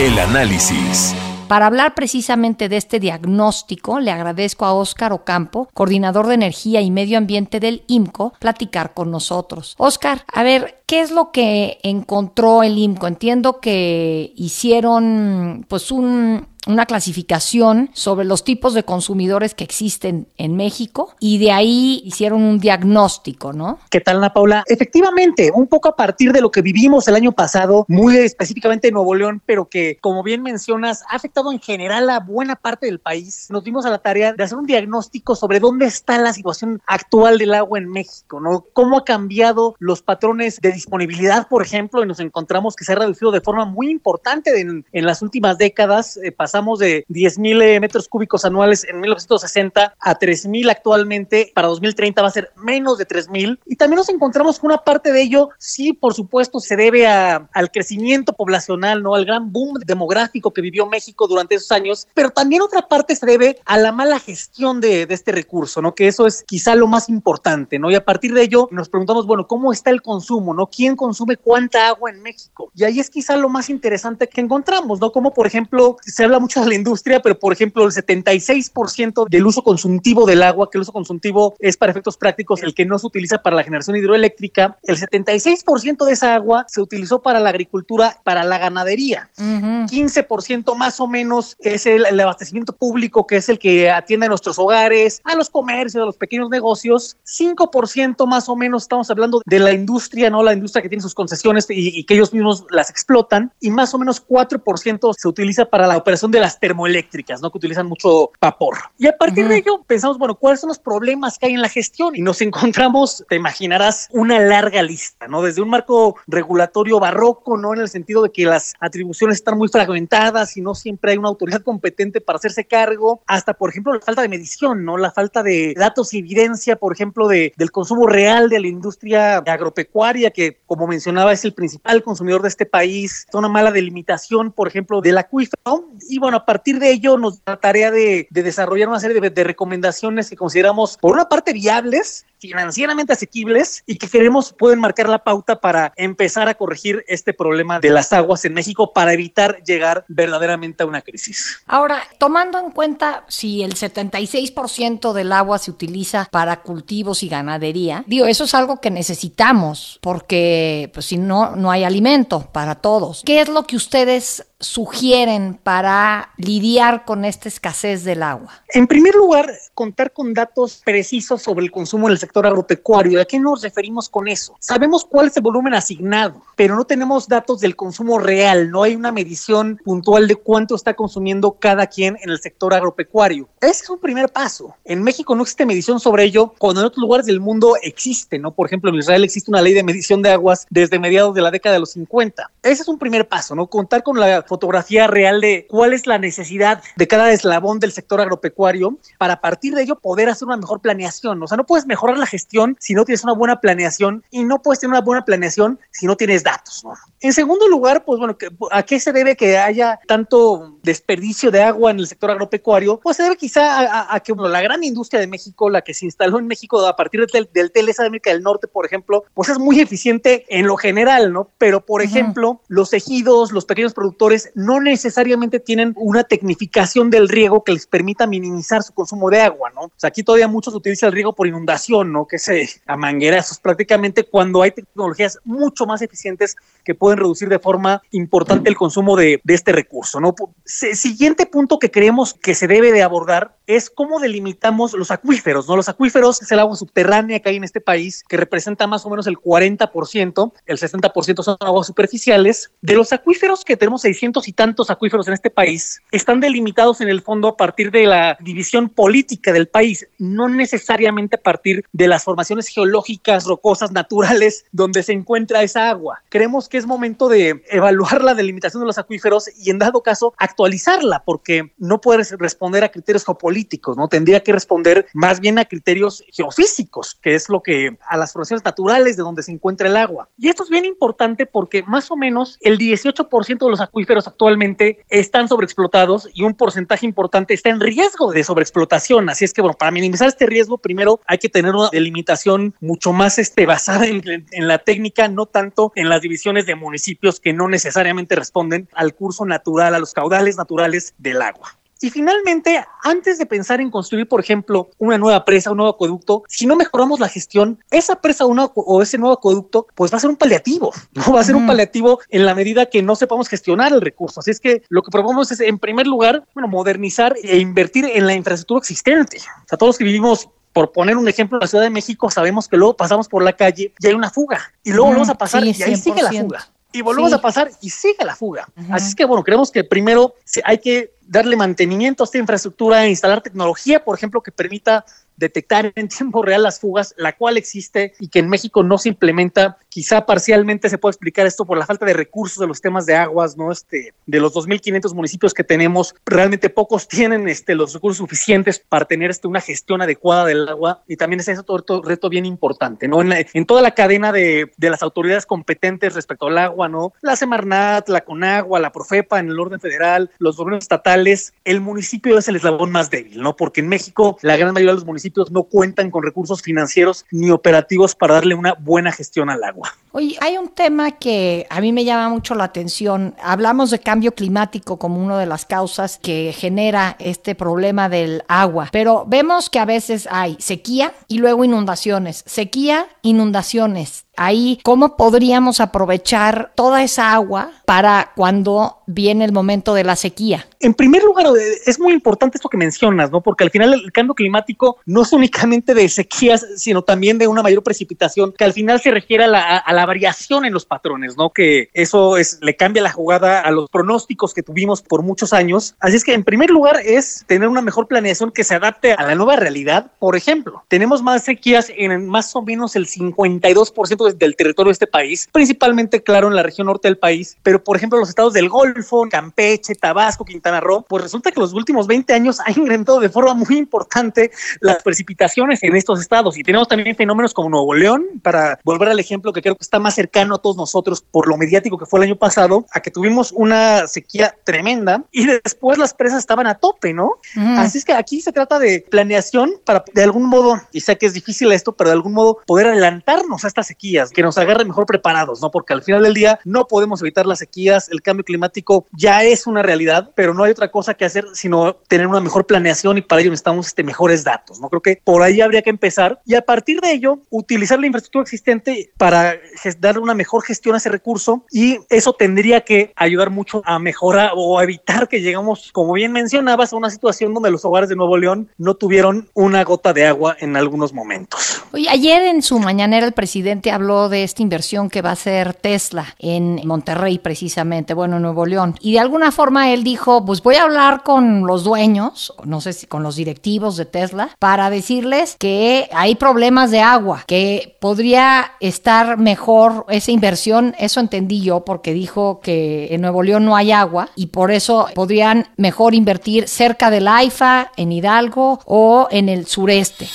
El 0.00 0.18
análisis. 0.18 1.14
Para 1.50 1.66
hablar 1.66 1.96
precisamente 1.96 2.68
de 2.68 2.76
este 2.76 3.00
diagnóstico, 3.00 3.98
le 3.98 4.12
agradezco 4.12 4.66
a 4.66 4.72
Óscar 4.72 5.12
Ocampo, 5.12 5.68
coordinador 5.74 6.28
de 6.28 6.34
energía 6.34 6.80
y 6.80 6.92
medio 6.92 7.18
ambiente 7.18 7.58
del 7.58 7.82
IMCO, 7.88 8.34
platicar 8.38 8.94
con 8.94 9.10
nosotros. 9.10 9.74
Óscar, 9.76 10.22
a 10.32 10.44
ver, 10.44 10.84
¿qué 10.86 11.00
es 11.00 11.10
lo 11.10 11.32
que 11.32 11.80
encontró 11.82 12.62
el 12.62 12.78
IMCO? 12.78 13.08
Entiendo 13.08 13.58
que 13.58 14.32
hicieron 14.36 15.66
pues 15.68 15.90
un 15.90 16.46
una 16.66 16.86
clasificación 16.86 17.90
sobre 17.94 18.24
los 18.24 18.44
tipos 18.44 18.74
de 18.74 18.82
consumidores 18.82 19.54
que 19.54 19.64
existen 19.64 20.28
en 20.36 20.56
México 20.56 21.14
y 21.18 21.38
de 21.38 21.52
ahí 21.52 22.02
hicieron 22.04 22.42
un 22.42 22.58
diagnóstico, 22.58 23.52
¿no? 23.52 23.78
¿Qué 23.90 24.00
tal, 24.00 24.18
Ana 24.18 24.32
Paula? 24.32 24.64
Efectivamente, 24.66 25.50
un 25.54 25.66
poco 25.66 25.88
a 25.88 25.96
partir 25.96 26.32
de 26.32 26.40
lo 26.40 26.50
que 26.50 26.62
vivimos 26.62 27.08
el 27.08 27.14
año 27.14 27.32
pasado, 27.32 27.84
muy 27.88 28.16
específicamente 28.18 28.88
en 28.88 28.94
Nuevo 28.94 29.14
León, 29.14 29.42
pero 29.46 29.68
que, 29.68 29.98
como 30.00 30.22
bien 30.22 30.42
mencionas, 30.42 31.02
ha 31.10 31.16
afectado 31.16 31.52
en 31.52 31.60
general 31.60 32.10
a 32.10 32.20
buena 32.20 32.56
parte 32.56 32.86
del 32.86 32.98
país, 32.98 33.46
nos 33.50 33.64
dimos 33.64 33.86
a 33.86 33.90
la 33.90 33.98
tarea 33.98 34.32
de 34.32 34.44
hacer 34.44 34.58
un 34.58 34.66
diagnóstico 34.66 35.34
sobre 35.34 35.60
dónde 35.60 35.86
está 35.86 36.18
la 36.18 36.32
situación 36.32 36.82
actual 36.86 37.38
del 37.38 37.54
agua 37.54 37.78
en 37.78 37.88
México, 37.88 38.40
¿no? 38.40 38.66
Cómo 38.72 38.98
ha 38.98 39.04
cambiado 39.04 39.76
los 39.78 40.02
patrones 40.02 40.60
de 40.60 40.72
disponibilidad, 40.72 41.48
por 41.48 41.62
ejemplo, 41.62 42.02
y 42.02 42.06
nos 42.06 42.20
encontramos 42.20 42.76
que 42.76 42.84
se 42.84 42.92
ha 42.92 42.96
reducido 42.96 43.30
de 43.30 43.40
forma 43.40 43.64
muy 43.64 43.90
importante 43.90 44.60
en, 44.60 44.84
las 44.92 45.22
últimas 45.22 45.56
décadas, 45.56 46.18
eh, 46.18 46.30
pasamos 46.50 46.80
de 46.80 47.04
10 47.06 47.38
mil 47.38 47.62
eh, 47.62 47.78
metros 47.78 48.08
cúbicos 48.08 48.44
anuales 48.44 48.84
en 48.88 48.98
1960 48.98 49.94
a 50.00 50.14
3 50.16 50.46
mil 50.48 50.68
actualmente. 50.68 51.52
Para 51.54 51.68
2030 51.68 52.22
va 52.22 52.26
a 52.26 52.32
ser 52.32 52.50
menos 52.56 52.98
de 52.98 53.04
3 53.04 53.28
mil. 53.28 53.60
Y 53.66 53.76
también 53.76 53.98
nos 53.98 54.08
encontramos 54.08 54.58
con 54.58 54.72
una 54.72 54.78
parte 54.78 55.12
de 55.12 55.22
ello, 55.22 55.50
sí, 55.58 55.92
por 55.92 56.12
supuesto, 56.12 56.58
se 56.58 56.74
debe 56.74 57.06
al 57.06 57.70
crecimiento 57.72 58.32
poblacional, 58.32 59.00
¿no? 59.00 59.14
Al 59.14 59.26
gran 59.26 59.52
boom 59.52 59.74
demográfico 59.86 60.52
que 60.52 60.60
vivió 60.60 60.86
México 60.86 61.28
durante 61.28 61.54
esos 61.54 61.70
años. 61.70 62.08
Pero 62.14 62.30
también 62.30 62.62
otra 62.62 62.88
parte 62.88 63.14
se 63.14 63.26
debe 63.26 63.60
a 63.64 63.78
la 63.78 63.92
mala 63.92 64.18
gestión 64.18 64.80
de, 64.80 65.06
de 65.06 65.14
este 65.14 65.30
recurso, 65.30 65.80
¿no? 65.80 65.94
Que 65.94 66.08
eso 66.08 66.26
es 66.26 66.42
quizá 66.42 66.74
lo 66.74 66.88
más 66.88 67.08
importante, 67.08 67.78
¿no? 67.78 67.92
Y 67.92 67.94
a 67.94 68.04
partir 68.04 68.34
de 68.34 68.42
ello 68.42 68.68
nos 68.72 68.88
preguntamos, 68.88 69.24
bueno, 69.24 69.46
¿cómo 69.46 69.72
está 69.72 69.90
el 69.90 70.02
consumo, 70.02 70.52
¿no? 70.52 70.66
¿Quién 70.66 70.96
consume 70.96 71.36
cuánta 71.36 71.86
agua 71.86 72.10
en 72.10 72.20
México? 72.22 72.72
Y 72.74 72.82
ahí 72.82 72.98
es 72.98 73.08
quizá 73.08 73.36
lo 73.36 73.48
más 73.48 73.70
interesante 73.70 74.28
que 74.28 74.40
encontramos, 74.40 75.00
¿no? 75.00 75.12
Como 75.12 75.32
por 75.32 75.46
ejemplo, 75.46 75.96
se 76.00 76.24
habla 76.24 76.39
mucho 76.40 76.62
a 76.62 76.66
la 76.66 76.74
industria, 76.74 77.20
pero 77.20 77.38
por 77.38 77.52
ejemplo, 77.52 77.84
el 77.84 77.92
76% 77.92 79.28
del 79.28 79.46
uso 79.46 79.62
consultivo 79.62 80.26
del 80.26 80.42
agua, 80.42 80.68
que 80.70 80.78
el 80.78 80.82
uso 80.82 80.92
consultivo 80.92 81.54
es 81.58 81.76
para 81.76 81.92
efectos 81.92 82.16
prácticos 82.16 82.62
el 82.62 82.74
que 82.74 82.84
no 82.86 82.98
se 82.98 83.06
utiliza 83.06 83.38
para 83.38 83.56
la 83.56 83.62
generación 83.62 83.96
hidroeléctrica, 83.96 84.78
el 84.82 84.98
76% 84.98 86.04
de 86.04 86.12
esa 86.12 86.34
agua 86.34 86.64
se 86.68 86.80
utilizó 86.80 87.22
para 87.22 87.40
la 87.40 87.50
agricultura, 87.50 88.18
para 88.24 88.44
la 88.44 88.58
ganadería. 88.58 89.30
15% 89.36 90.74
más 90.76 91.00
o 91.00 91.06
menos 91.06 91.56
es 91.60 91.86
el, 91.86 92.06
el, 92.06 92.20
abastecimiento 92.20 92.74
público, 92.74 93.26
que 93.26 93.36
es 93.36 93.48
el 93.48 93.58
que 93.58 93.90
atiende 93.90 94.26
a 94.26 94.28
nuestros 94.28 94.58
hogares, 94.58 95.20
a 95.24 95.34
los 95.34 95.50
comercios, 95.50 96.02
a 96.02 96.06
los 96.06 96.16
pequeños 96.16 96.50
negocios. 96.50 97.16
5% 97.26 98.26
más 98.26 98.48
o 98.48 98.56
menos 98.56 98.82
estamos 98.82 99.10
hablando 99.10 99.42
de 99.44 99.58
la 99.58 99.72
industria, 99.72 100.30
¿no? 100.30 100.42
La 100.42 100.52
industria 100.52 100.82
que 100.82 100.88
tiene 100.88 101.02
sus 101.02 101.14
concesiones 101.14 101.66
y, 101.68 101.98
y 101.98 102.04
que 102.04 102.14
ellos 102.14 102.32
mismos 102.32 102.64
las 102.70 102.90
explotan. 102.90 103.52
Y 103.60 103.70
más 103.70 103.94
o 103.94 103.98
menos 103.98 104.26
4% 104.26 105.14
se 105.16 105.28
utiliza 105.28 105.64
para 105.66 105.86
la 105.86 105.96
operación 105.96 106.29
de 106.30 106.40
las 106.40 106.58
termoeléctricas, 106.60 107.40
¿no? 107.40 107.50
Que 107.50 107.58
utilizan 107.58 107.86
mucho 107.86 108.30
vapor. 108.40 108.76
Y 108.98 109.06
a 109.06 109.16
partir 109.16 109.48
de 109.48 109.58
ello 109.58 109.82
pensamos, 109.86 110.18
bueno, 110.18 110.34
¿cuáles 110.34 110.60
son 110.60 110.68
los 110.68 110.78
problemas 110.78 111.38
que 111.38 111.46
hay 111.46 111.54
en 111.54 111.62
la 111.62 111.68
gestión? 111.68 112.16
Y 112.16 112.22
nos 112.22 112.40
encontramos, 112.42 113.24
te 113.28 113.36
imaginarás, 113.36 114.08
una 114.12 114.38
larga 114.38 114.82
lista, 114.82 115.28
¿no? 115.28 115.42
Desde 115.42 115.62
un 115.62 115.70
marco 115.70 116.16
regulatorio 116.26 117.00
barroco, 117.00 117.56
¿no? 117.56 117.74
En 117.74 117.80
el 117.80 117.88
sentido 117.88 118.22
de 118.22 118.30
que 118.30 118.44
las 118.44 118.74
atribuciones 118.80 119.36
están 119.36 119.58
muy 119.58 119.68
fragmentadas 119.68 120.56
y 120.56 120.60
no 120.60 120.74
siempre 120.74 121.12
hay 121.12 121.18
una 121.18 121.28
autoridad 121.28 121.62
competente 121.62 122.20
para 122.20 122.38
hacerse 122.38 122.64
cargo, 122.64 123.22
hasta, 123.26 123.54
por 123.54 123.70
ejemplo, 123.70 123.92
la 123.92 124.00
falta 124.00 124.22
de 124.22 124.28
medición, 124.28 124.84
¿no? 124.84 124.96
La 124.96 125.10
falta 125.10 125.42
de 125.42 125.74
datos 125.76 126.14
y 126.14 126.18
evidencia, 126.18 126.76
por 126.76 126.92
ejemplo, 126.92 127.28
de, 127.28 127.52
del 127.56 127.70
consumo 127.70 128.06
real 128.06 128.48
de 128.48 128.60
la 128.60 128.66
industria 128.66 129.38
agropecuaria, 129.38 130.30
que, 130.30 130.58
como 130.66 130.86
mencionaba, 130.86 131.32
es 131.32 131.44
el 131.44 131.54
principal 131.54 132.02
consumidor 132.02 132.42
de 132.42 132.48
este 132.48 132.66
país, 132.66 133.26
una 133.32 133.48
mala 133.48 133.70
delimitación, 133.70 134.52
por 134.52 134.68
ejemplo, 134.68 135.00
del 135.00 135.18
acuífero. 135.18 135.88
Y 136.08 136.18
bueno, 136.20 136.36
a 136.36 136.44
partir 136.44 136.78
de 136.78 136.92
ello 136.92 137.18
nos 137.18 137.44
da 137.44 137.56
tarea 137.56 137.90
de, 137.90 138.28
de 138.30 138.42
desarrollar 138.42 138.88
una 138.88 139.00
serie 139.00 139.20
de, 139.20 139.30
de 139.30 139.44
recomendaciones 139.44 140.30
que 140.30 140.36
consideramos, 140.36 140.96
por 140.96 141.14
una 141.14 141.28
parte, 141.28 141.52
viables, 141.52 142.26
financieramente 142.40 143.12
asequibles 143.12 143.82
y 143.86 143.96
que 143.96 144.08
queremos 144.08 144.52
pueden 144.52 144.80
marcar 144.80 145.08
la 145.08 145.22
pauta 145.22 145.60
para 145.60 145.92
empezar 145.96 146.48
a 146.48 146.54
corregir 146.54 147.04
este 147.06 147.32
problema 147.32 147.80
de 147.80 147.90
las 147.90 148.12
aguas 148.12 148.44
en 148.44 148.54
México 148.54 148.92
para 148.92 149.12
evitar 149.12 149.62
llegar 149.62 150.04
verdaderamente 150.08 150.82
a 150.82 150.86
una 150.86 151.02
crisis. 151.02 151.60
Ahora, 151.66 152.02
tomando 152.18 152.58
en 152.58 152.70
cuenta 152.70 153.24
si 153.28 153.62
el 153.62 153.74
76% 153.74 155.12
del 155.12 155.32
agua 155.32 155.58
se 155.58 155.70
utiliza 155.70 156.28
para 156.30 156.62
cultivos 156.62 157.22
y 157.22 157.28
ganadería, 157.28 158.04
digo, 158.06 158.26
eso 158.26 158.44
es 158.44 158.54
algo 158.54 158.80
que 158.80 158.90
necesitamos 158.90 159.98
porque 160.00 160.90
pues 160.92 161.06
si 161.06 161.18
no 161.18 161.56
no 161.56 161.70
hay 161.70 161.84
alimento 161.84 162.48
para 162.52 162.76
todos. 162.76 163.22
¿Qué 163.24 163.40
es 163.40 163.48
lo 163.48 163.64
que 163.64 163.76
ustedes 163.76 164.46
sugieren 164.58 165.58
para 165.62 166.32
lidiar 166.36 167.04
con 167.04 167.24
esta 167.24 167.48
escasez 167.48 168.04
del 168.04 168.22
agua? 168.22 168.62
En 168.68 168.86
primer 168.86 169.14
lugar, 169.14 169.52
contar 169.74 170.12
con 170.12 170.34
datos 170.34 170.82
precisos 170.84 171.42
sobre 171.42 171.64
el 171.64 171.70
consumo 171.70 172.08
en 172.08 172.12
el 172.12 172.18
sector 172.18 172.29
agropecuario. 172.34 173.20
¿A 173.20 173.24
qué 173.24 173.38
nos 173.38 173.62
referimos 173.62 174.08
con 174.08 174.28
eso? 174.28 174.54
Sabemos 174.60 175.04
cuál 175.04 175.26
es 175.28 175.36
el 175.36 175.42
volumen 175.42 175.74
asignado, 175.74 176.42
pero 176.56 176.76
no 176.76 176.84
tenemos 176.84 177.28
datos 177.28 177.60
del 177.60 177.76
consumo 177.76 178.18
real. 178.18 178.70
No 178.70 178.82
hay 178.82 178.94
una 178.94 179.12
medición 179.12 179.80
puntual 179.84 180.28
de 180.28 180.36
cuánto 180.36 180.74
está 180.74 180.94
consumiendo 180.94 181.52
cada 181.52 181.86
quien 181.86 182.16
en 182.22 182.30
el 182.30 182.40
sector 182.40 182.74
agropecuario. 182.74 183.48
Ese 183.60 183.84
es 183.84 183.90
un 183.90 183.98
primer 183.98 184.30
paso. 184.30 184.74
En 184.84 185.02
México 185.02 185.34
no 185.34 185.42
existe 185.42 185.66
medición 185.66 186.00
sobre 186.00 186.24
ello, 186.24 186.54
cuando 186.58 186.80
en 186.80 186.86
otros 186.86 187.00
lugares 187.00 187.26
del 187.26 187.40
mundo 187.40 187.74
existe, 187.82 188.38
¿no? 188.38 188.52
Por 188.52 188.66
ejemplo, 188.66 188.90
en 188.90 188.96
Israel 188.96 189.24
existe 189.24 189.50
una 189.50 189.62
ley 189.62 189.74
de 189.74 189.82
medición 189.82 190.22
de 190.22 190.30
aguas 190.30 190.66
desde 190.70 190.98
mediados 190.98 191.34
de 191.34 191.42
la 191.42 191.50
década 191.50 191.74
de 191.74 191.80
los 191.80 191.92
50. 191.92 192.50
Ese 192.62 192.82
es 192.82 192.88
un 192.88 192.98
primer 192.98 193.28
paso, 193.28 193.54
¿no? 193.54 193.66
Contar 193.66 194.02
con 194.02 194.18
la 194.18 194.42
fotografía 194.42 195.06
real 195.06 195.40
de 195.40 195.66
cuál 195.68 195.92
es 195.92 196.06
la 196.06 196.18
necesidad 196.18 196.82
de 196.96 197.08
cada 197.08 197.32
eslabón 197.32 197.80
del 197.80 197.92
sector 197.92 198.20
agropecuario 198.20 198.98
para 199.18 199.34
a 199.34 199.40
partir 199.40 199.74
de 199.74 199.82
ello 199.82 199.96
poder 199.96 200.28
hacer 200.28 200.46
una 200.46 200.56
mejor 200.56 200.80
planeación. 200.80 201.42
O 201.42 201.46
sea, 201.46 201.56
no 201.56 201.66
puedes 201.66 201.86
mejorar 201.86 202.18
la 202.20 202.26
gestión 202.26 202.76
si 202.80 202.94
no 202.94 203.04
tienes 203.04 203.24
una 203.24 203.32
buena 203.32 203.60
planeación 203.60 204.24
y 204.30 204.44
no 204.44 204.62
puedes 204.62 204.80
tener 204.80 204.92
una 204.92 205.00
buena 205.00 205.24
planeación 205.24 205.78
si 205.90 206.06
no 206.06 206.16
tienes 206.16 206.42
datos. 206.42 206.82
¿no? 206.84 206.94
En 207.20 207.32
segundo 207.32 207.68
lugar, 207.68 208.04
pues 208.04 208.18
bueno, 208.18 208.36
¿a 208.70 208.82
qué 208.82 209.00
se 209.00 209.12
debe 209.12 209.36
que 209.36 209.58
haya 209.58 209.98
tanto 210.06 210.78
desperdicio 210.82 211.50
de 211.50 211.62
agua 211.62 211.90
en 211.90 211.98
el 211.98 212.06
sector 212.06 212.30
agropecuario? 212.30 213.00
Pues 213.00 213.16
se 213.16 213.22
debe 213.24 213.36
quizá 213.36 213.80
a, 213.80 214.00
a, 214.00 214.14
a 214.14 214.20
que 214.20 214.32
bueno, 214.32 214.48
la 214.48 214.62
gran 214.62 214.82
industria 214.84 215.20
de 215.20 215.26
México, 215.26 215.68
la 215.70 215.82
que 215.82 215.94
se 215.94 216.04
instaló 216.04 216.38
en 216.38 216.46
México 216.46 216.86
a 216.86 216.96
partir 216.96 217.26
del, 217.26 217.48
del 217.52 217.72
TLS 217.72 217.96
de 217.96 218.06
América 218.06 218.30
del 218.30 218.42
Norte, 218.42 218.68
por 218.68 218.86
ejemplo, 218.86 219.24
pues 219.34 219.48
es 219.48 219.58
muy 219.58 219.80
eficiente 219.80 220.44
en 220.48 220.66
lo 220.66 220.76
general, 220.76 221.32
¿no? 221.32 221.50
Pero, 221.58 221.84
por 221.84 222.00
uh 222.00 222.04
-huh. 222.04 222.08
ejemplo, 222.08 222.60
los 222.68 222.92
ejidos, 222.92 223.52
los 223.52 223.64
pequeños 223.64 223.94
productores 223.94 224.50
no 224.54 224.80
necesariamente 224.80 225.60
tienen 225.60 225.94
una 225.96 226.24
tecnificación 226.24 227.10
del 227.10 227.28
riego 227.28 227.64
que 227.64 227.72
les 227.72 227.86
permita 227.86 228.26
minimizar 228.26 228.82
su 228.82 228.92
consumo 228.92 229.30
de 229.30 229.40
agua, 229.40 229.70
¿no? 229.70 229.82
O 229.82 229.92
sea, 229.96 230.08
aquí 230.08 230.22
todavía 230.22 230.48
muchos 230.48 230.74
utilizan 230.74 231.08
el 231.08 231.14
riego 231.14 231.34
por 231.34 231.46
inundación, 231.46 232.09
¿no? 232.10 232.26
Que 232.26 232.38
se 232.38 232.68
a 232.86 232.96
manguerazos 232.96 233.58
prácticamente 233.58 234.24
cuando 234.24 234.62
hay 234.62 234.72
tecnologías 234.72 235.38
mucho 235.44 235.86
más 235.86 236.02
eficientes 236.02 236.56
que 236.84 236.94
pueden 236.94 237.18
reducir 237.18 237.48
de 237.48 237.58
forma 237.58 238.02
importante 238.10 238.68
el 238.68 238.76
consumo 238.76 239.16
de, 239.16 239.40
de 239.44 239.54
este 239.54 239.72
recurso, 239.72 240.20
¿no? 240.20 240.34
Siguiente 240.64 241.46
punto 241.46 241.78
que 241.78 241.90
creemos 241.90 242.34
que 242.34 242.54
se 242.54 242.66
debe 242.66 242.92
de 242.92 243.02
abordar 243.02 243.56
es 243.76 243.90
cómo 243.90 244.18
delimitamos 244.18 244.94
los 244.94 245.10
acuíferos, 245.10 245.68
¿no? 245.68 245.76
Los 245.76 245.88
acuíferos 245.88 246.42
es 246.42 246.50
el 246.50 246.58
agua 246.58 246.76
subterránea 246.76 247.40
que 247.40 247.50
hay 247.50 247.56
en 247.56 247.64
este 247.64 247.80
país, 247.80 248.24
que 248.28 248.36
representa 248.36 248.86
más 248.86 249.06
o 249.06 249.10
menos 249.10 249.26
el 249.26 249.36
40%, 249.36 250.52
el 250.66 250.78
60% 250.78 251.42
son 251.42 251.56
aguas 251.60 251.86
superficiales. 251.86 252.72
De 252.80 252.94
los 252.94 253.12
acuíferos 253.12 253.64
que 253.64 253.76
tenemos 253.76 254.02
600 254.02 254.48
y 254.48 254.52
tantos 254.52 254.90
acuíferos 254.90 255.28
en 255.28 255.34
este 255.34 255.50
país, 255.50 256.02
están 256.10 256.40
delimitados 256.40 257.00
en 257.00 257.08
el 257.08 257.22
fondo 257.22 257.48
a 257.48 257.56
partir 257.56 257.90
de 257.90 258.06
la 258.06 258.36
división 258.40 258.88
política 258.88 259.52
del 259.52 259.68
país, 259.68 260.06
no 260.18 260.48
necesariamente 260.48 261.36
a 261.36 261.42
partir 261.42 261.84
de 261.92 262.08
las 262.08 262.24
formaciones 262.24 262.68
geológicas, 262.68 263.44
rocosas, 263.44 263.92
naturales, 263.92 264.64
donde 264.72 265.02
se 265.02 265.12
encuentra 265.12 265.62
esa 265.62 265.90
agua. 265.90 266.22
Creemos 266.28 266.68
que 266.68 266.78
es 266.78 266.86
momento 266.86 267.28
de 267.28 267.62
evaluar 267.70 268.24
la 268.24 268.34
delimitación 268.34 268.82
de 268.82 268.86
los 268.86 268.98
acuíferos 268.98 269.48
y 269.58 269.70
en 269.70 269.78
dado 269.78 270.02
caso 270.02 270.34
actualizarla, 270.38 271.22
porque 271.24 271.72
no 271.78 272.00
puede 272.00 272.24
responder 272.36 272.84
a 272.84 272.90
criterios 272.90 273.24
geopolíticos, 273.24 273.59
¿no? 273.96 274.08
Tendría 274.08 274.42
que 274.42 274.52
responder 274.52 275.06
más 275.12 275.40
bien 275.40 275.58
a 275.58 275.64
criterios 275.64 276.24
geofísicos, 276.32 277.16
que 277.20 277.34
es 277.34 277.48
lo 277.48 277.62
que 277.62 277.96
a 278.08 278.16
las 278.16 278.32
formaciones 278.32 278.64
naturales 278.64 279.16
de 279.16 279.22
donde 279.22 279.42
se 279.42 279.52
encuentra 279.52 279.88
el 279.88 279.96
agua. 279.96 280.28
Y 280.38 280.48
esto 280.48 280.64
es 280.64 280.70
bien 280.70 280.84
importante 280.84 281.46
porque 281.46 281.82
más 281.82 282.10
o 282.10 282.16
menos 282.16 282.58
el 282.60 282.78
18% 282.78 283.58
de 283.58 283.70
los 283.70 283.80
acuíferos 283.80 284.26
actualmente 284.26 285.04
están 285.08 285.48
sobreexplotados 285.48 286.28
y 286.32 286.42
un 286.42 286.54
porcentaje 286.54 287.06
importante 287.06 287.54
está 287.54 287.70
en 287.70 287.80
riesgo 287.80 288.32
de 288.32 288.44
sobreexplotación. 288.44 289.28
Así 289.28 289.44
es 289.44 289.52
que, 289.52 289.60
bueno, 289.60 289.76
para 289.76 289.90
minimizar 289.90 290.28
este 290.28 290.46
riesgo, 290.46 290.78
primero 290.78 291.20
hay 291.26 291.38
que 291.38 291.48
tener 291.48 291.74
una 291.74 291.90
delimitación 291.90 292.74
mucho 292.80 293.12
más 293.12 293.38
este, 293.38 293.66
basada 293.66 294.06
en, 294.06 294.22
en 294.26 294.68
la 294.68 294.78
técnica, 294.78 295.28
no 295.28 295.46
tanto 295.46 295.92
en 295.94 296.08
las 296.08 296.22
divisiones 296.22 296.66
de 296.66 296.74
municipios 296.74 297.40
que 297.40 297.52
no 297.52 297.68
necesariamente 297.68 298.36
responden 298.36 298.88
al 298.94 299.14
curso 299.14 299.44
natural, 299.44 299.94
a 299.94 299.98
los 299.98 300.12
caudales 300.12 300.56
naturales 300.56 301.14
del 301.18 301.42
agua. 301.42 301.79
Y 302.00 302.10
finalmente, 302.10 302.82
antes 303.02 303.38
de 303.38 303.46
pensar 303.46 303.80
en 303.80 303.90
construir, 303.90 304.26
por 304.26 304.40
ejemplo, 304.40 304.88
una 304.98 305.18
nueva 305.18 305.44
presa, 305.44 305.70
un 305.70 305.76
nuevo 305.76 305.92
acueducto, 305.92 306.44
si 306.48 306.66
no 306.66 306.74
mejoramos 306.74 307.20
la 307.20 307.28
gestión, 307.28 307.78
esa 307.90 308.20
presa 308.20 308.46
una, 308.46 308.64
o 308.64 309.02
ese 309.02 309.18
nuevo 309.18 309.34
acueducto, 309.34 309.86
pues 309.94 310.12
va 310.12 310.16
a 310.16 310.20
ser 310.20 310.30
un 310.30 310.36
paliativo, 310.36 310.92
¿no? 311.12 311.32
Va 311.32 311.40
a 311.40 311.44
ser 311.44 311.56
un 311.56 311.66
paliativo 311.66 312.20
en 312.30 312.46
la 312.46 312.54
medida 312.54 312.86
que 312.86 313.02
no 313.02 313.16
sepamos 313.16 313.48
gestionar 313.48 313.92
el 313.92 314.00
recurso. 314.00 314.40
Así 314.40 314.50
es 314.50 314.60
que 314.60 314.82
lo 314.88 315.02
que 315.02 315.10
proponemos 315.10 315.52
es, 315.52 315.60
en 315.60 315.78
primer 315.78 316.06
lugar, 316.06 316.44
bueno, 316.54 316.68
modernizar 316.68 317.36
e 317.42 317.58
invertir 317.58 318.06
en 318.06 318.26
la 318.26 318.34
infraestructura 318.34 318.78
existente. 318.78 319.36
O 319.38 319.68
sea, 319.68 319.76
todos 319.76 319.90
los 319.90 319.98
que 319.98 320.04
vivimos 320.04 320.48
por 320.72 320.92
poner 320.92 321.16
un 321.16 321.28
ejemplo, 321.28 321.58
en 321.58 321.62
la 321.62 321.66
Ciudad 321.66 321.84
de 321.84 321.90
México 321.90 322.30
sabemos 322.30 322.68
que 322.68 322.76
luego 322.76 322.96
pasamos 322.96 323.28
por 323.28 323.42
la 323.42 323.54
calle 323.54 323.92
y 323.98 324.06
hay 324.06 324.14
una 324.14 324.30
fuga 324.30 324.72
y 324.84 324.90
luego 324.90 325.06
mm, 325.06 325.08
volvemos 325.08 325.28
a 325.28 325.34
pasar 325.34 325.62
sí, 325.62 325.74
y 325.76 325.82
ahí 325.82 325.96
sigue 325.96 326.22
la 326.22 326.30
fuga. 326.30 326.68
Y 326.92 327.02
volvemos 327.02 327.30
sí. 327.30 327.36
a 327.36 327.40
pasar 327.40 327.70
y 327.80 327.90
sigue 327.90 328.24
la 328.24 328.34
fuga. 328.34 328.68
Uh 328.76 328.82
-huh. 328.82 328.94
Así 328.94 329.08
es 329.08 329.14
que, 329.14 329.24
bueno, 329.24 329.44
creemos 329.44 329.70
que 329.70 329.84
primero 329.84 330.34
hay 330.64 330.78
que 330.78 331.12
darle 331.30 331.54
mantenimiento 331.54 332.24
a 332.24 332.26
esta 332.26 332.38
infraestructura, 332.38 333.06
instalar 333.06 333.40
tecnología, 333.40 334.04
por 334.04 334.16
ejemplo, 334.16 334.42
que 334.42 334.50
permita 334.50 335.04
detectar 335.40 335.90
en 335.96 336.08
tiempo 336.08 336.42
real 336.42 336.62
las 336.62 336.78
fugas, 336.78 337.14
la 337.16 337.34
cual 337.34 337.56
existe 337.56 338.12
y 338.20 338.28
que 338.28 338.40
en 338.40 338.48
México 338.48 338.82
no 338.82 338.98
se 338.98 339.08
implementa. 339.08 339.78
Quizá 339.88 340.26
parcialmente 340.26 340.88
se 340.88 340.98
puede 340.98 341.12
explicar 341.12 341.46
esto 341.46 341.64
por 341.64 341.78
la 341.78 341.86
falta 341.86 342.04
de 342.04 342.12
recursos 342.12 342.58
de 342.58 342.66
los 342.66 342.80
temas 342.80 343.06
de 343.06 343.16
aguas, 343.16 343.56
¿no? 343.56 343.72
Este, 343.72 344.12
de 344.26 344.40
los 344.40 344.54
2.500 344.54 345.14
municipios 345.14 345.54
que 345.54 345.64
tenemos, 345.64 346.14
realmente 346.26 346.68
pocos 346.68 347.08
tienen 347.08 347.48
este, 347.48 347.74
los 347.74 347.94
recursos 347.94 348.18
suficientes 348.18 348.78
para 348.78 349.06
tener 349.06 349.30
este, 349.30 349.48
una 349.48 349.62
gestión 349.62 350.02
adecuada 350.02 350.44
del 350.44 350.68
agua 350.68 351.02
y 351.08 351.16
también 351.16 351.40
ese 351.40 351.52
es 351.52 351.58
otro 351.58 352.02
reto 352.02 352.28
bien 352.28 352.44
importante, 352.44 353.08
¿no? 353.08 353.22
En, 353.22 353.66
toda 353.66 353.82
la 353.82 353.92
cadena 353.92 354.32
de, 354.32 354.70
de, 354.76 354.90
las 354.90 355.02
autoridades 355.02 355.46
competentes 355.46 356.14
respecto 356.14 356.48
al 356.48 356.58
agua, 356.58 356.88
¿no? 356.88 357.14
La 357.22 357.36
Semarnat, 357.36 358.08
la 358.08 358.20
Conagua, 358.22 358.78
la 358.78 358.92
Profepa 358.92 359.38
en 359.38 359.48
el 359.48 359.58
orden 359.58 359.80
federal, 359.80 360.30
los 360.38 360.56
gobiernos 360.56 360.84
estatales, 360.84 361.19
el 361.64 361.80
municipio 361.80 362.38
es 362.38 362.48
el 362.48 362.56
eslabón 362.56 362.90
más 362.90 363.10
débil, 363.10 363.40
¿no? 363.40 363.56
Porque 363.56 363.80
en 363.80 363.88
México 363.88 364.38
la 364.42 364.56
gran 364.56 364.72
mayoría 364.72 364.92
de 364.92 364.96
los 364.96 365.06
municipios 365.06 365.50
no 365.50 365.64
cuentan 365.64 366.10
con 366.10 366.22
recursos 366.22 366.62
financieros 366.62 367.26
ni 367.30 367.50
operativos 367.50 368.14
para 368.14 368.34
darle 368.34 368.54
una 368.54 368.74
buena 368.74 369.12
gestión 369.12 369.50
al 369.50 369.64
agua. 369.64 369.94
Oye, 370.12 370.36
hay 370.40 370.58
un 370.58 370.68
tema 370.68 371.12
que 371.12 371.68
a 371.70 371.80
mí 371.80 371.92
me 371.92 372.04
llama 372.04 372.28
mucho 372.30 372.56
la 372.56 372.64
atención. 372.64 373.36
Hablamos 373.40 373.90
de 373.90 374.00
cambio 374.00 374.32
climático 374.32 374.98
como 374.98 375.22
una 375.24 375.38
de 375.38 375.46
las 375.46 375.66
causas 375.66 376.18
que 376.20 376.52
genera 376.52 377.14
este 377.20 377.54
problema 377.54 378.08
del 378.08 378.42
agua, 378.48 378.88
pero 378.90 379.24
vemos 379.28 379.70
que 379.70 379.78
a 379.78 379.84
veces 379.84 380.26
hay 380.28 380.56
sequía 380.58 381.12
y 381.28 381.38
luego 381.38 381.64
inundaciones, 381.64 382.42
sequía, 382.44 383.06
inundaciones 383.22 384.24
ahí 384.40 384.80
cómo 384.82 385.16
podríamos 385.16 385.80
aprovechar 385.80 386.72
toda 386.74 387.02
esa 387.02 387.34
agua 387.34 387.72
para 387.84 388.32
cuando 388.34 389.02
viene 389.06 389.44
el 389.44 389.52
momento 389.52 389.92
de 389.92 390.02
la 390.02 390.16
sequía. 390.16 390.66
En 390.80 390.94
primer 390.94 391.22
lugar, 391.22 391.46
eh, 391.46 391.76
es 391.84 392.00
muy 392.00 392.14
importante 392.14 392.56
esto 392.56 392.70
que 392.70 392.78
mencionas, 392.78 393.30
¿no? 393.30 393.42
Porque 393.42 393.64
al 393.64 393.70
final 393.70 393.92
el 393.92 394.12
cambio 394.12 394.34
climático 394.34 394.98
no 395.04 395.22
es 395.22 395.32
únicamente 395.34 395.92
de 395.92 396.08
sequías, 396.08 396.66
sino 396.76 397.02
también 397.02 397.36
de 397.36 397.48
una 397.48 397.62
mayor 397.62 397.82
precipitación, 397.82 398.54
que 398.56 398.64
al 398.64 398.72
final 398.72 399.00
se 399.00 399.10
refiere 399.10 399.44
a 399.44 399.48
la, 399.48 399.99
variación 400.06 400.64
en 400.64 400.72
los 400.72 400.84
patrones, 400.84 401.36
¿no? 401.36 401.50
Que 401.50 401.90
eso 401.94 402.36
es, 402.36 402.58
le 402.62 402.76
cambia 402.76 403.02
la 403.02 403.12
jugada 403.12 403.60
a 403.60 403.70
los 403.70 403.88
pronósticos 403.90 404.54
que 404.54 404.62
tuvimos 404.62 405.02
por 405.02 405.22
muchos 405.22 405.52
años. 405.52 405.94
Así 406.00 406.16
es 406.16 406.24
que 406.24 406.34
en 406.34 406.44
primer 406.44 406.70
lugar 406.70 407.00
es 407.04 407.44
tener 407.46 407.68
una 407.68 407.82
mejor 407.82 408.06
planeación 408.06 408.50
que 408.50 408.64
se 408.64 408.74
adapte 408.74 409.12
a 409.12 409.26
la 409.26 409.34
nueva 409.34 409.56
realidad. 409.56 410.12
Por 410.18 410.36
ejemplo, 410.36 410.84
tenemos 410.88 411.22
más 411.22 411.44
sequías 411.44 411.90
en 411.96 412.26
más 412.26 412.54
o 412.54 412.62
menos 412.62 412.96
el 412.96 413.06
52% 413.06 414.34
del 414.34 414.56
territorio 414.56 414.90
de 414.90 414.92
este 414.92 415.06
país, 415.06 415.48
principalmente, 415.52 416.22
claro, 416.22 416.48
en 416.48 416.56
la 416.56 416.62
región 416.62 416.86
norte 416.86 417.08
del 417.08 417.18
país, 417.18 417.56
pero 417.62 417.82
por 417.82 417.96
ejemplo 417.96 418.18
los 418.18 418.28
estados 418.28 418.52
del 418.52 418.68
Golfo, 418.68 419.28
Campeche, 419.30 419.94
Tabasco, 419.94 420.44
Quintana 420.44 420.80
Roo, 420.80 421.04
pues 421.08 421.22
resulta 421.22 421.52
que 421.52 421.60
los 421.60 421.72
últimos 421.72 422.06
20 422.06 422.32
años 422.32 422.60
ha 422.64 422.70
incrementado 422.70 423.20
de 423.20 423.28
forma 423.28 423.54
muy 423.54 423.76
importante 423.76 424.50
las 424.80 425.02
precipitaciones 425.02 425.82
en 425.82 425.96
estos 425.96 426.20
estados 426.20 426.56
y 426.56 426.62
tenemos 426.62 426.88
también 426.88 427.14
fenómenos 427.16 427.54
como 427.54 427.70
Nuevo 427.70 427.94
León, 427.94 428.26
para 428.42 428.78
volver 428.84 429.08
al 429.08 429.20
ejemplo 429.20 429.52
que 429.52 429.62
creo 429.62 429.76
que 429.76 429.82
está 429.90 429.98
más 429.98 430.14
cercano 430.14 430.54
a 430.54 430.58
todos 430.58 430.76
nosotros 430.76 431.20
por 431.20 431.48
lo 431.48 431.56
mediático 431.56 431.98
que 431.98 432.06
fue 432.06 432.20
el 432.20 432.26
año 432.26 432.36
pasado, 432.36 432.86
a 432.92 433.00
que 433.00 433.10
tuvimos 433.10 433.50
una 433.50 434.06
sequía 434.06 434.54
tremenda 434.62 435.24
y 435.32 435.46
después 435.46 435.98
las 435.98 436.14
presas 436.14 436.38
estaban 436.38 436.68
a 436.68 436.76
tope, 436.76 437.12
¿no? 437.12 437.32
Así 437.76 437.98
es 437.98 438.04
que 438.04 438.12
aquí 438.12 438.40
se 438.40 438.52
trata 438.52 438.78
de 438.78 439.04
planeación 439.10 439.72
para 439.84 440.04
de 440.14 440.22
algún 440.22 440.48
modo, 440.48 440.80
y 440.92 441.00
sé 441.00 441.18
que 441.18 441.26
es 441.26 441.34
difícil 441.34 441.72
esto, 441.72 441.96
pero 441.96 442.10
de 442.10 442.14
algún 442.14 442.32
modo 442.32 442.58
poder 442.66 442.86
adelantarnos 442.86 443.64
a 443.64 443.66
estas 443.66 443.88
sequías 443.88 444.30
que 444.30 444.42
nos 444.42 444.58
agarre 444.58 444.84
mejor 444.84 445.06
preparados, 445.06 445.60
¿no? 445.60 445.72
Porque 445.72 445.92
al 445.92 446.02
final 446.02 446.22
del 446.22 446.34
día 446.34 446.60
no 446.64 446.86
podemos 446.86 447.20
evitar 447.20 447.44
las 447.46 447.58
sequías, 447.58 448.08
el 448.10 448.22
cambio 448.22 448.44
climático 448.44 449.06
ya 449.10 449.42
es 449.42 449.66
una 449.66 449.82
realidad, 449.82 450.30
pero 450.36 450.54
no 450.54 450.62
hay 450.62 450.70
otra 450.70 450.92
cosa 450.92 451.14
que 451.14 451.24
hacer 451.24 451.46
sino 451.52 451.94
tener 452.06 452.28
una 452.28 452.40
mejor 452.40 452.64
planeación 452.64 453.18
y 453.18 453.22
para 453.22 453.40
ello 453.40 453.50
necesitamos 453.50 453.88
este, 453.88 454.04
mejores 454.04 454.44
datos, 454.44 454.78
¿no? 454.78 454.88
Creo 454.88 455.02
que 455.02 455.20
por 455.24 455.42
ahí 455.42 455.60
habría 455.60 455.82
que 455.82 455.90
empezar 455.90 456.40
y 456.46 456.54
a 456.54 456.62
partir 456.62 457.00
de 457.00 457.10
ello 457.10 457.40
utilizar 457.50 457.98
la 457.98 458.06
infraestructura 458.06 458.42
existente 458.42 459.10
para 459.16 459.56
dar 460.00 460.18
una 460.18 460.34
mejor 460.34 460.62
gestión 460.62 460.94
a 460.94 460.98
ese 460.98 461.08
recurso 461.08 461.64
y 461.70 461.98
eso 462.08 462.32
tendría 462.32 462.82
que 462.82 463.12
ayudar 463.16 463.50
mucho 463.50 463.82
a 463.84 463.98
mejorar 463.98 464.52
o 464.54 464.80
evitar 464.80 465.28
que 465.28 465.40
llegamos, 465.40 465.90
como 465.92 466.12
bien 466.12 466.32
mencionabas, 466.32 466.92
a 466.92 466.96
una 466.96 467.10
situación 467.10 467.54
donde 467.54 467.70
los 467.70 467.84
hogares 467.84 468.08
de 468.08 468.16
Nuevo 468.16 468.36
León 468.36 468.68
no 468.78 468.94
tuvieron 468.94 469.48
una 469.54 469.82
gota 469.84 470.12
de 470.12 470.26
agua 470.26 470.56
en 470.60 470.76
algunos 470.76 471.12
momentos. 471.12 471.82
Oye, 471.92 472.08
ayer 472.08 472.42
en 472.42 472.62
su 472.62 472.78
mañanera 472.78 473.26
el 473.26 473.32
presidente 473.32 473.90
habló 473.90 474.28
de 474.28 474.44
esta 474.44 474.62
inversión 474.62 475.10
que 475.10 475.22
va 475.22 475.30
a 475.30 475.32
hacer 475.32 475.74
Tesla 475.74 476.34
en 476.38 476.80
Monterrey 476.86 477.38
precisamente, 477.38 478.14
bueno, 478.14 478.36
en 478.36 478.42
Nuevo 478.42 478.66
León. 478.66 478.96
Y 479.00 479.12
de 479.12 479.20
alguna 479.20 479.52
forma 479.52 479.92
él 479.92 480.04
dijo, 480.04 480.44
pues 480.44 480.62
voy 480.62 480.76
a 480.76 480.82
hablar 480.82 481.22
con 481.22 481.66
los 481.66 481.84
dueños, 481.84 482.54
no 482.64 482.80
sé 482.80 482.92
si 482.92 483.06
con 483.06 483.22
los 483.22 483.36
directivos 483.36 483.96
de 483.96 484.04
Tesla, 484.04 484.50
para 484.58 484.90
decirles 484.90 485.56
que 485.58 486.08
hay 486.12 486.34
problemas 486.34 486.90
de 486.90 487.00
agua, 487.00 487.44
que 487.46 487.96
podría 488.00 488.72
estar 488.80 489.38
mejor 489.38 489.69
esa 490.08 490.30
inversión, 490.30 490.94
eso 490.98 491.20
entendí 491.20 491.62
yo 491.62 491.84
porque 491.84 492.12
dijo 492.12 492.60
que 492.60 493.08
en 493.14 493.20
Nuevo 493.20 493.42
León 493.42 493.64
no 493.64 493.76
hay 493.76 493.92
agua 493.92 494.28
y 494.36 494.46
por 494.46 494.70
eso 494.70 495.06
podrían 495.14 495.68
mejor 495.76 496.14
invertir 496.14 496.68
cerca 496.68 497.10
del 497.10 497.28
AIFA, 497.28 497.92
en 497.96 498.12
Hidalgo 498.12 498.80
o 498.84 499.28
en 499.30 499.48
el 499.48 499.66
sureste. 499.66 500.28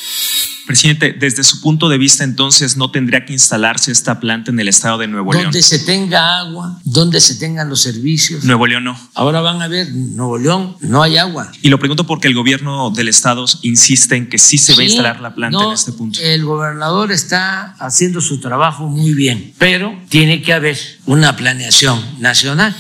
Presidente, 0.66 1.14
desde 1.14 1.44
su 1.44 1.62
punto 1.62 1.90
de 1.90 1.98
vista, 1.98 2.24
entonces, 2.24 2.76
¿no 2.76 2.90
tendría 2.90 3.26
que 3.26 3.34
instalarse 3.34 3.92
esta 3.92 4.20
planta 4.20 4.50
en 4.50 4.60
el 4.60 4.68
estado 4.68 4.98
de 4.98 5.08
Nuevo 5.08 5.32
León? 5.32 5.46
Donde 5.46 5.62
se 5.62 5.80
tenga 5.80 6.40
agua, 6.40 6.80
donde 6.84 7.22
se 7.22 7.36
tengan 7.36 7.70
los 7.70 7.82
servicios. 7.82 8.44
Nuevo 8.44 8.66
León 8.66 8.84
no. 8.84 9.00
Ahora 9.14 9.42
van 9.42 9.62
a 9.62 9.68
ver, 9.68 9.92
Nuevo 9.94 10.38
León 10.38 10.76
no 10.82 11.04
hay 11.04 11.18
agua. 11.18 11.52
Y 11.62 11.70
lo 11.70 11.78
pregunto 11.78 12.08
porque 12.08 12.28
el 12.28 12.34
gobierno 12.34 12.90
del 12.90 13.10
estado 13.10 13.46
insiste 13.62 14.16
en 14.16 14.28
que 14.28 14.38
sí 14.38 14.58
se 14.58 14.74
va 14.74 14.82
a 14.82 14.86
instalar 14.86 15.22
la 15.22 15.36
planta 15.36 15.64
en 15.64 15.72
este 15.72 15.92
punto. 15.92 16.20
El 16.20 16.44
gobernador 16.44 17.12
está 17.12 17.76
haciendo 17.80 18.20
su 18.22 18.40
trabajo 18.40 18.88
muy 18.88 19.14
bien, 19.14 19.54
pero 19.58 19.96
tiene 20.10 20.42
que 20.42 20.54
haber 20.54 20.78
una 21.06 21.36
planeación 21.36 22.02
nacional. 22.20 22.76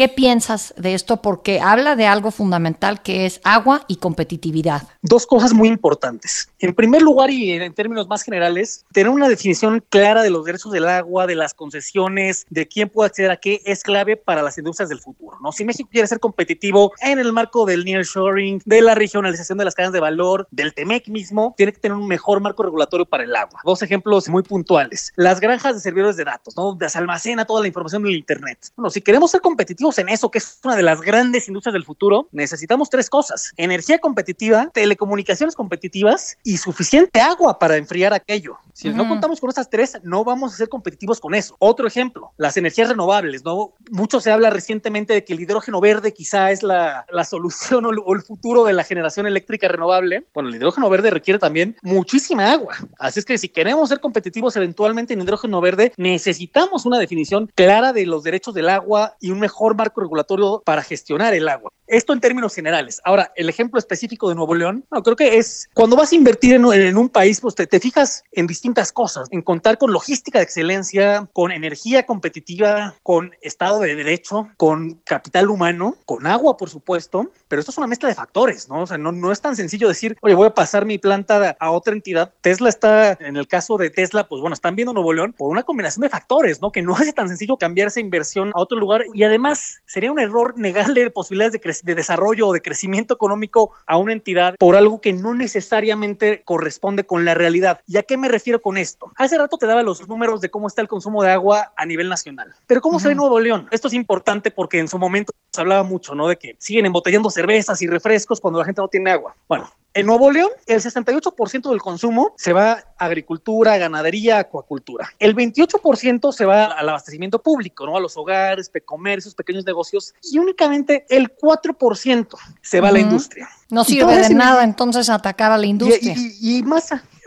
¿Qué 0.00 0.08
piensas 0.08 0.72
de 0.78 0.94
esto? 0.94 1.20
Porque 1.20 1.60
habla 1.60 1.94
de 1.94 2.06
algo 2.06 2.30
fundamental 2.30 3.02
que 3.02 3.26
es 3.26 3.38
agua 3.44 3.84
y 3.86 3.96
competitividad. 3.96 4.88
Dos 5.02 5.26
cosas 5.26 5.52
muy 5.52 5.68
importantes. 5.68 6.48
En 6.58 6.74
primer 6.74 7.02
lugar 7.02 7.28
y 7.28 7.52
en 7.52 7.74
términos 7.74 8.08
más 8.08 8.22
generales, 8.22 8.86
tener 8.94 9.10
una 9.10 9.28
definición 9.28 9.84
clara 9.90 10.22
de 10.22 10.30
los 10.30 10.46
derechos 10.46 10.72
del 10.72 10.88
agua, 10.88 11.26
de 11.26 11.34
las 11.34 11.52
concesiones, 11.52 12.46
de 12.48 12.66
quién 12.66 12.88
puede 12.88 13.08
acceder 13.08 13.30
a 13.30 13.36
qué 13.36 13.60
es 13.66 13.82
clave 13.82 14.16
para 14.16 14.40
las 14.40 14.56
industrias 14.56 14.88
del 14.88 15.00
futuro. 15.00 15.36
¿no? 15.42 15.52
Si 15.52 15.66
México 15.66 15.90
quiere 15.92 16.08
ser 16.08 16.18
competitivo 16.18 16.92
en 17.02 17.18
el 17.18 17.34
marco 17.34 17.66
del 17.66 17.84
nearshoring, 17.84 18.62
de 18.64 18.80
la 18.80 18.94
regionalización 18.94 19.58
de 19.58 19.66
las 19.66 19.74
cadenas 19.74 19.92
de 19.92 20.00
valor, 20.00 20.48
del 20.50 20.72
TEMEC 20.72 21.08
mismo, 21.08 21.52
tiene 21.58 21.74
que 21.74 21.78
tener 21.78 21.98
un 21.98 22.08
mejor 22.08 22.40
marco 22.40 22.62
regulatorio 22.62 23.04
para 23.04 23.24
el 23.24 23.36
agua. 23.36 23.60
Dos 23.66 23.82
ejemplos 23.82 24.30
muy 24.30 24.44
puntuales. 24.44 25.12
Las 25.16 25.40
granjas 25.40 25.74
de 25.74 25.80
servidores 25.80 26.16
de 26.16 26.24
datos, 26.24 26.56
¿no? 26.56 26.62
donde 26.64 26.88
se 26.88 26.96
almacena 26.96 27.44
toda 27.44 27.60
la 27.60 27.66
información 27.66 28.02
del 28.02 28.16
Internet. 28.16 28.70
Bueno, 28.76 28.88
si 28.88 29.02
queremos 29.02 29.30
ser 29.30 29.42
competitivos, 29.42 29.89
en 29.98 30.08
eso, 30.08 30.30
que 30.30 30.38
es 30.38 30.58
una 30.64 30.76
de 30.76 30.82
las 30.82 31.00
grandes 31.00 31.48
industrias 31.48 31.72
del 31.72 31.84
futuro, 31.84 32.28
necesitamos 32.32 32.90
tres 32.90 33.08
cosas. 33.08 33.52
Energía 33.56 33.98
competitiva, 33.98 34.70
telecomunicaciones 34.72 35.54
competitivas 35.54 36.38
y 36.44 36.56
suficiente 36.56 37.20
agua 37.20 37.58
para 37.58 37.76
enfriar 37.76 38.12
aquello. 38.12 38.58
Si 38.72 38.88
no 38.88 39.06
contamos 39.06 39.40
con 39.40 39.50
esas 39.50 39.68
tres, 39.68 39.98
no 40.02 40.24
vamos 40.24 40.54
a 40.54 40.56
ser 40.56 40.68
competitivos 40.68 41.20
con 41.20 41.34
eso. 41.34 41.54
Otro 41.58 41.86
ejemplo, 41.86 42.32
las 42.38 42.56
energías 42.56 42.88
renovables, 42.88 43.44
¿no? 43.44 43.74
Mucho 43.90 44.20
se 44.20 44.30
habla 44.30 44.48
recientemente 44.48 45.12
de 45.12 45.24
que 45.24 45.34
el 45.34 45.40
hidrógeno 45.40 45.80
verde 45.80 46.14
quizá 46.14 46.50
es 46.50 46.62
la, 46.62 47.04
la 47.10 47.24
solución 47.24 47.84
o, 48.04 48.14
el 48.14 48.22
futuro 48.22 48.64
de 48.64 48.72
la 48.72 48.84
generación 48.84 49.26
eléctrica 49.26 49.68
renovable. 49.68 50.24
Bueno, 50.32 50.48
el 50.48 50.54
hidrógeno 50.54 50.88
verde 50.88 51.10
requiere 51.10 51.38
también 51.38 51.76
muchísima 51.82 52.52
agua. 52.52 52.74
Así 52.98 53.20
es 53.20 53.26
que 53.26 53.36
si 53.38 53.48
queremos 53.48 53.88
ser 53.88 54.00
competitivos 54.00 54.56
eventualmente 54.56 55.14
en 55.14 55.20
hidrógeno 55.20 55.60
verde, 55.60 55.92
necesitamos 55.96 56.86
una 56.86 56.98
definición 56.98 57.50
clara 57.54 57.92
de 57.92 58.06
los 58.06 58.22
derechos 58.22 58.54
del 58.54 58.68
agua 58.68 59.16
y 59.20 59.30
un 59.30 59.40
mejor 59.40 59.76
marco 59.80 60.02
regulatorio 60.02 60.62
para 60.64 60.82
gestionar 60.82 61.32
el 61.32 61.48
agua. 61.48 61.72
Esto 61.86 62.12
en 62.12 62.20
términos 62.20 62.54
generales. 62.54 63.00
Ahora, 63.02 63.32
el 63.34 63.48
ejemplo 63.48 63.78
específico 63.78 64.28
de 64.28 64.34
Nuevo 64.34 64.54
León, 64.54 64.84
creo 65.02 65.16
que 65.16 65.38
es 65.38 65.68
cuando 65.74 65.96
vas 65.96 66.12
a 66.12 66.14
invertir 66.14 66.54
en, 66.54 66.96
un 66.96 67.08
país, 67.08 67.40
pues 67.40 67.54
te, 67.54 67.66
te, 67.66 67.80
fijas 67.80 68.22
en 68.30 68.46
distintas 68.46 68.92
cosas, 68.92 69.26
en 69.32 69.42
contar 69.42 69.78
con 69.78 69.92
logística 69.92 70.38
de 70.38 70.44
excelencia, 70.44 71.28
con 71.32 71.50
energía 71.50 72.06
competitiva, 72.06 72.94
con 73.02 73.32
Estado 73.42 73.80
de 73.80 73.96
Derecho, 73.96 74.48
con 74.56 75.00
capital 75.04 75.50
humano, 75.50 75.96
con 76.04 76.26
agua, 76.26 76.56
por 76.56 76.70
supuesto, 76.70 77.30
pero 77.48 77.58
esto 77.58 77.72
es 77.72 77.78
una 77.78 77.88
mezcla 77.88 78.08
de 78.08 78.14
factores, 78.14 78.68
¿no? 78.68 78.82
O 78.82 78.86
sea, 78.86 78.98
no, 78.98 79.10
no 79.10 79.32
es 79.32 79.40
tan 79.40 79.56
sencillo 79.56 79.88
decir, 79.88 80.16
oye, 80.20 80.34
voy 80.34 80.46
a 80.46 80.54
pasar 80.54 80.84
mi 80.84 80.98
planta 80.98 81.56
a 81.58 81.70
otra 81.72 81.92
entidad. 81.92 82.32
Tesla 82.40 82.68
está, 82.68 83.12
en 83.14 83.36
el 83.36 83.48
caso 83.48 83.76
de 83.76 83.90
Tesla, 83.90 84.28
pues 84.28 84.40
bueno, 84.40 84.54
están 84.54 84.76
viendo 84.76 84.92
Nuevo 84.92 85.12
León 85.12 85.34
por 85.36 85.50
una 85.50 85.64
combinación 85.64 86.02
de 86.02 86.08
factores, 86.08 86.60
¿no? 86.60 86.70
Que 86.70 86.82
no 86.82 86.96
es 86.96 87.12
tan 87.14 87.28
sencillo 87.28 87.56
cambiar 87.56 87.88
esa 87.88 87.98
inversión 87.98 88.52
a 88.54 88.60
otro 88.60 88.78
lugar 88.78 89.04
y 89.12 89.24
además 89.24 89.59
sería 89.86 90.12
un 90.12 90.18
error 90.18 90.54
negarle 90.56 91.10
posibilidades 91.10 91.52
de, 91.52 91.76
de 91.82 91.94
desarrollo 91.94 92.48
o 92.48 92.52
de 92.52 92.62
crecimiento 92.62 93.14
económico 93.14 93.72
a 93.86 93.96
una 93.96 94.12
entidad 94.12 94.54
por 94.58 94.76
algo 94.76 95.00
que 95.00 95.12
no 95.12 95.34
necesariamente 95.34 96.42
corresponde 96.44 97.04
con 97.04 97.24
la 97.24 97.34
realidad. 97.34 97.80
¿Y 97.86 97.96
a 97.96 98.02
qué 98.02 98.16
me 98.16 98.28
refiero 98.28 98.62
con 98.62 98.76
esto? 98.76 99.12
Hace 99.16 99.38
rato 99.38 99.58
te 99.58 99.66
daba 99.66 99.82
los 99.82 100.06
números 100.08 100.40
de 100.40 100.50
cómo 100.50 100.66
está 100.66 100.82
el 100.82 100.88
consumo 100.88 101.22
de 101.22 101.30
agua 101.30 101.72
a 101.76 101.86
nivel 101.86 102.08
nacional. 102.08 102.54
Pero 102.66 102.80
¿cómo 102.80 103.00
se 103.00 103.08
ve 103.08 103.14
Nuevo 103.14 103.40
León? 103.40 103.68
Esto 103.70 103.88
es 103.88 103.94
importante 103.94 104.50
porque 104.50 104.78
en 104.78 104.88
su 104.88 104.98
momento 104.98 105.32
se 105.50 105.60
hablaba 105.60 105.82
mucho, 105.82 106.14
¿no? 106.14 106.28
De 106.28 106.36
que 106.36 106.56
siguen 106.58 106.86
embotellando 106.86 107.30
cervezas 107.30 107.82
y 107.82 107.86
refrescos 107.86 108.40
cuando 108.40 108.58
la 108.58 108.64
gente 108.64 108.80
no 108.80 108.88
tiene 108.88 109.10
agua. 109.10 109.34
Bueno, 109.48 109.70
en 109.92 110.06
Nuevo 110.06 110.30
León, 110.30 110.50
el 110.66 110.80
68% 110.80 111.70
del 111.70 111.80
consumo 111.80 112.34
se 112.36 112.52
va 112.52 112.72
a 112.72 113.06
agricultura, 113.06 113.76
ganadería, 113.78 114.38
acuacultura. 114.38 115.10
El 115.18 115.34
28% 115.34 116.32
se 116.32 116.44
va 116.44 116.66
al 116.66 116.88
abastecimiento 116.88 117.42
público, 117.42 117.86
¿no? 117.86 117.96
A 117.96 118.00
los 118.00 118.16
hogares, 118.16 118.70
comercios, 118.84 119.34
pequeños 119.34 119.64
negocios. 119.64 120.14
Y 120.22 120.38
únicamente 120.38 121.06
el 121.08 121.34
4% 121.36 122.36
se 122.62 122.80
va 122.80 122.88
a 122.88 122.92
la 122.92 123.00
industria. 123.00 123.48
No 123.70 123.84
sirve 123.84 124.16
de 124.16 124.34
nada 124.34 124.64
entonces 124.64 125.10
atacar 125.10 125.50
a 125.52 125.58
la 125.58 125.66
industria. 125.66 126.14
Y, 126.16 126.58
y, 126.58 126.62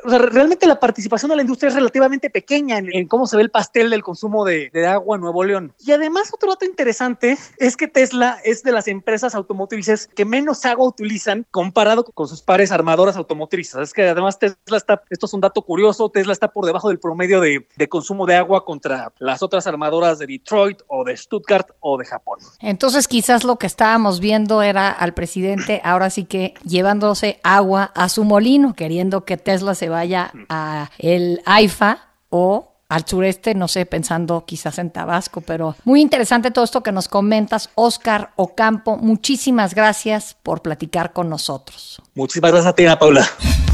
más, 0.05 0.21
realmente 0.21 0.67
la 0.67 0.79
participación 0.79 1.29
de 1.29 1.35
la 1.35 1.41
industria 1.41 1.69
es 1.69 1.75
relativamente 1.75 2.29
pequeña 2.29 2.77
en, 2.77 3.07
cómo 3.07 3.27
se 3.27 3.37
ve 3.37 3.43
el 3.43 3.51
pastel 3.51 3.89
del 3.89 4.03
consumo 4.03 4.45
de, 4.45 4.69
de, 4.73 4.87
agua 4.87 5.15
en 5.15 5.21
Nuevo 5.21 5.43
León. 5.43 5.73
Y 5.79 5.91
además 5.91 6.31
otro 6.33 6.49
dato 6.49 6.65
interesante 6.65 7.37
es 7.57 7.77
que 7.77 7.87
Tesla 7.87 8.37
es 8.43 8.63
de 8.63 8.71
las 8.71 8.87
empresas 8.87 9.35
automotrices 9.35 10.07
que 10.07 10.25
menos 10.25 10.65
agua 10.65 10.87
utilizan 10.87 11.45
comparado 11.51 12.03
con 12.03 12.27
sus 12.27 12.41
pares 12.41 12.71
armadoras 12.71 13.15
automotrices. 13.17 13.75
Es 13.75 13.93
que 13.93 14.07
además 14.07 14.39
Tesla 14.39 14.77
está, 14.77 15.01
esto 15.09 15.25
es 15.25 15.33
un 15.33 15.41
dato 15.41 15.61
curioso, 15.61 16.09
Tesla 16.09 16.33
está 16.33 16.49
por 16.49 16.65
debajo 16.65 16.89
del 16.89 16.99
promedio 16.99 17.41
de, 17.41 17.67
de 17.75 17.89
consumo 17.89 18.25
de 18.25 18.35
agua 18.35 18.65
contra 18.65 19.11
las 19.19 19.43
otras 19.43 19.67
armadoras 19.67 20.19
de 20.19 20.27
Detroit 20.27 20.81
o 20.87 21.03
de 21.03 21.15
Stuttgart 21.15 21.69
o 21.79 21.97
de 21.97 22.05
Japón. 22.05 22.39
Entonces 22.59 23.07
quizás 23.07 23.43
lo 23.43 23.57
que 23.57 23.67
estábamos 23.67 24.19
viendo 24.19 24.61
era 24.61 24.89
al 24.89 25.13
presidente 25.13 25.81
ahora 25.83 26.09
sí 26.09 26.25
que 26.25 26.53
llevándose 26.63 27.39
agua 27.43 27.91
a 27.95 28.09
su 28.09 28.23
molino, 28.23 28.73
queriendo 28.73 29.25
que 29.25 29.37
Tesla 29.37 29.75
se 29.75 29.89
vaya 29.93 30.31
a 30.49 30.89
el 30.97 31.41
AIFA 31.45 31.99
o 32.29 32.73
al 32.89 33.07
sureste, 33.07 33.55
no 33.55 33.67
sé, 33.67 33.87
pensando 33.87 34.45
quizás 34.45 34.77
en 34.77 34.91
Tabasco, 34.91 35.41
pero 35.41 35.75
muy 35.83 36.01
interesante 36.01 36.51
todo 36.51 36.63
esto 36.63 36.83
que 36.83 36.91
nos 36.91 37.07
comentas, 37.07 37.71
Oscar 37.73 38.31
Ocampo. 38.35 38.97
Muchísimas 38.97 39.73
gracias 39.73 40.35
por 40.43 40.61
platicar 40.61 41.11
con 41.11 41.29
nosotros. 41.29 42.01
Muchísimas 42.13 42.51
gracias 42.51 42.71
a 42.71 42.75
ti, 42.75 42.85
Paula. 42.99 43.27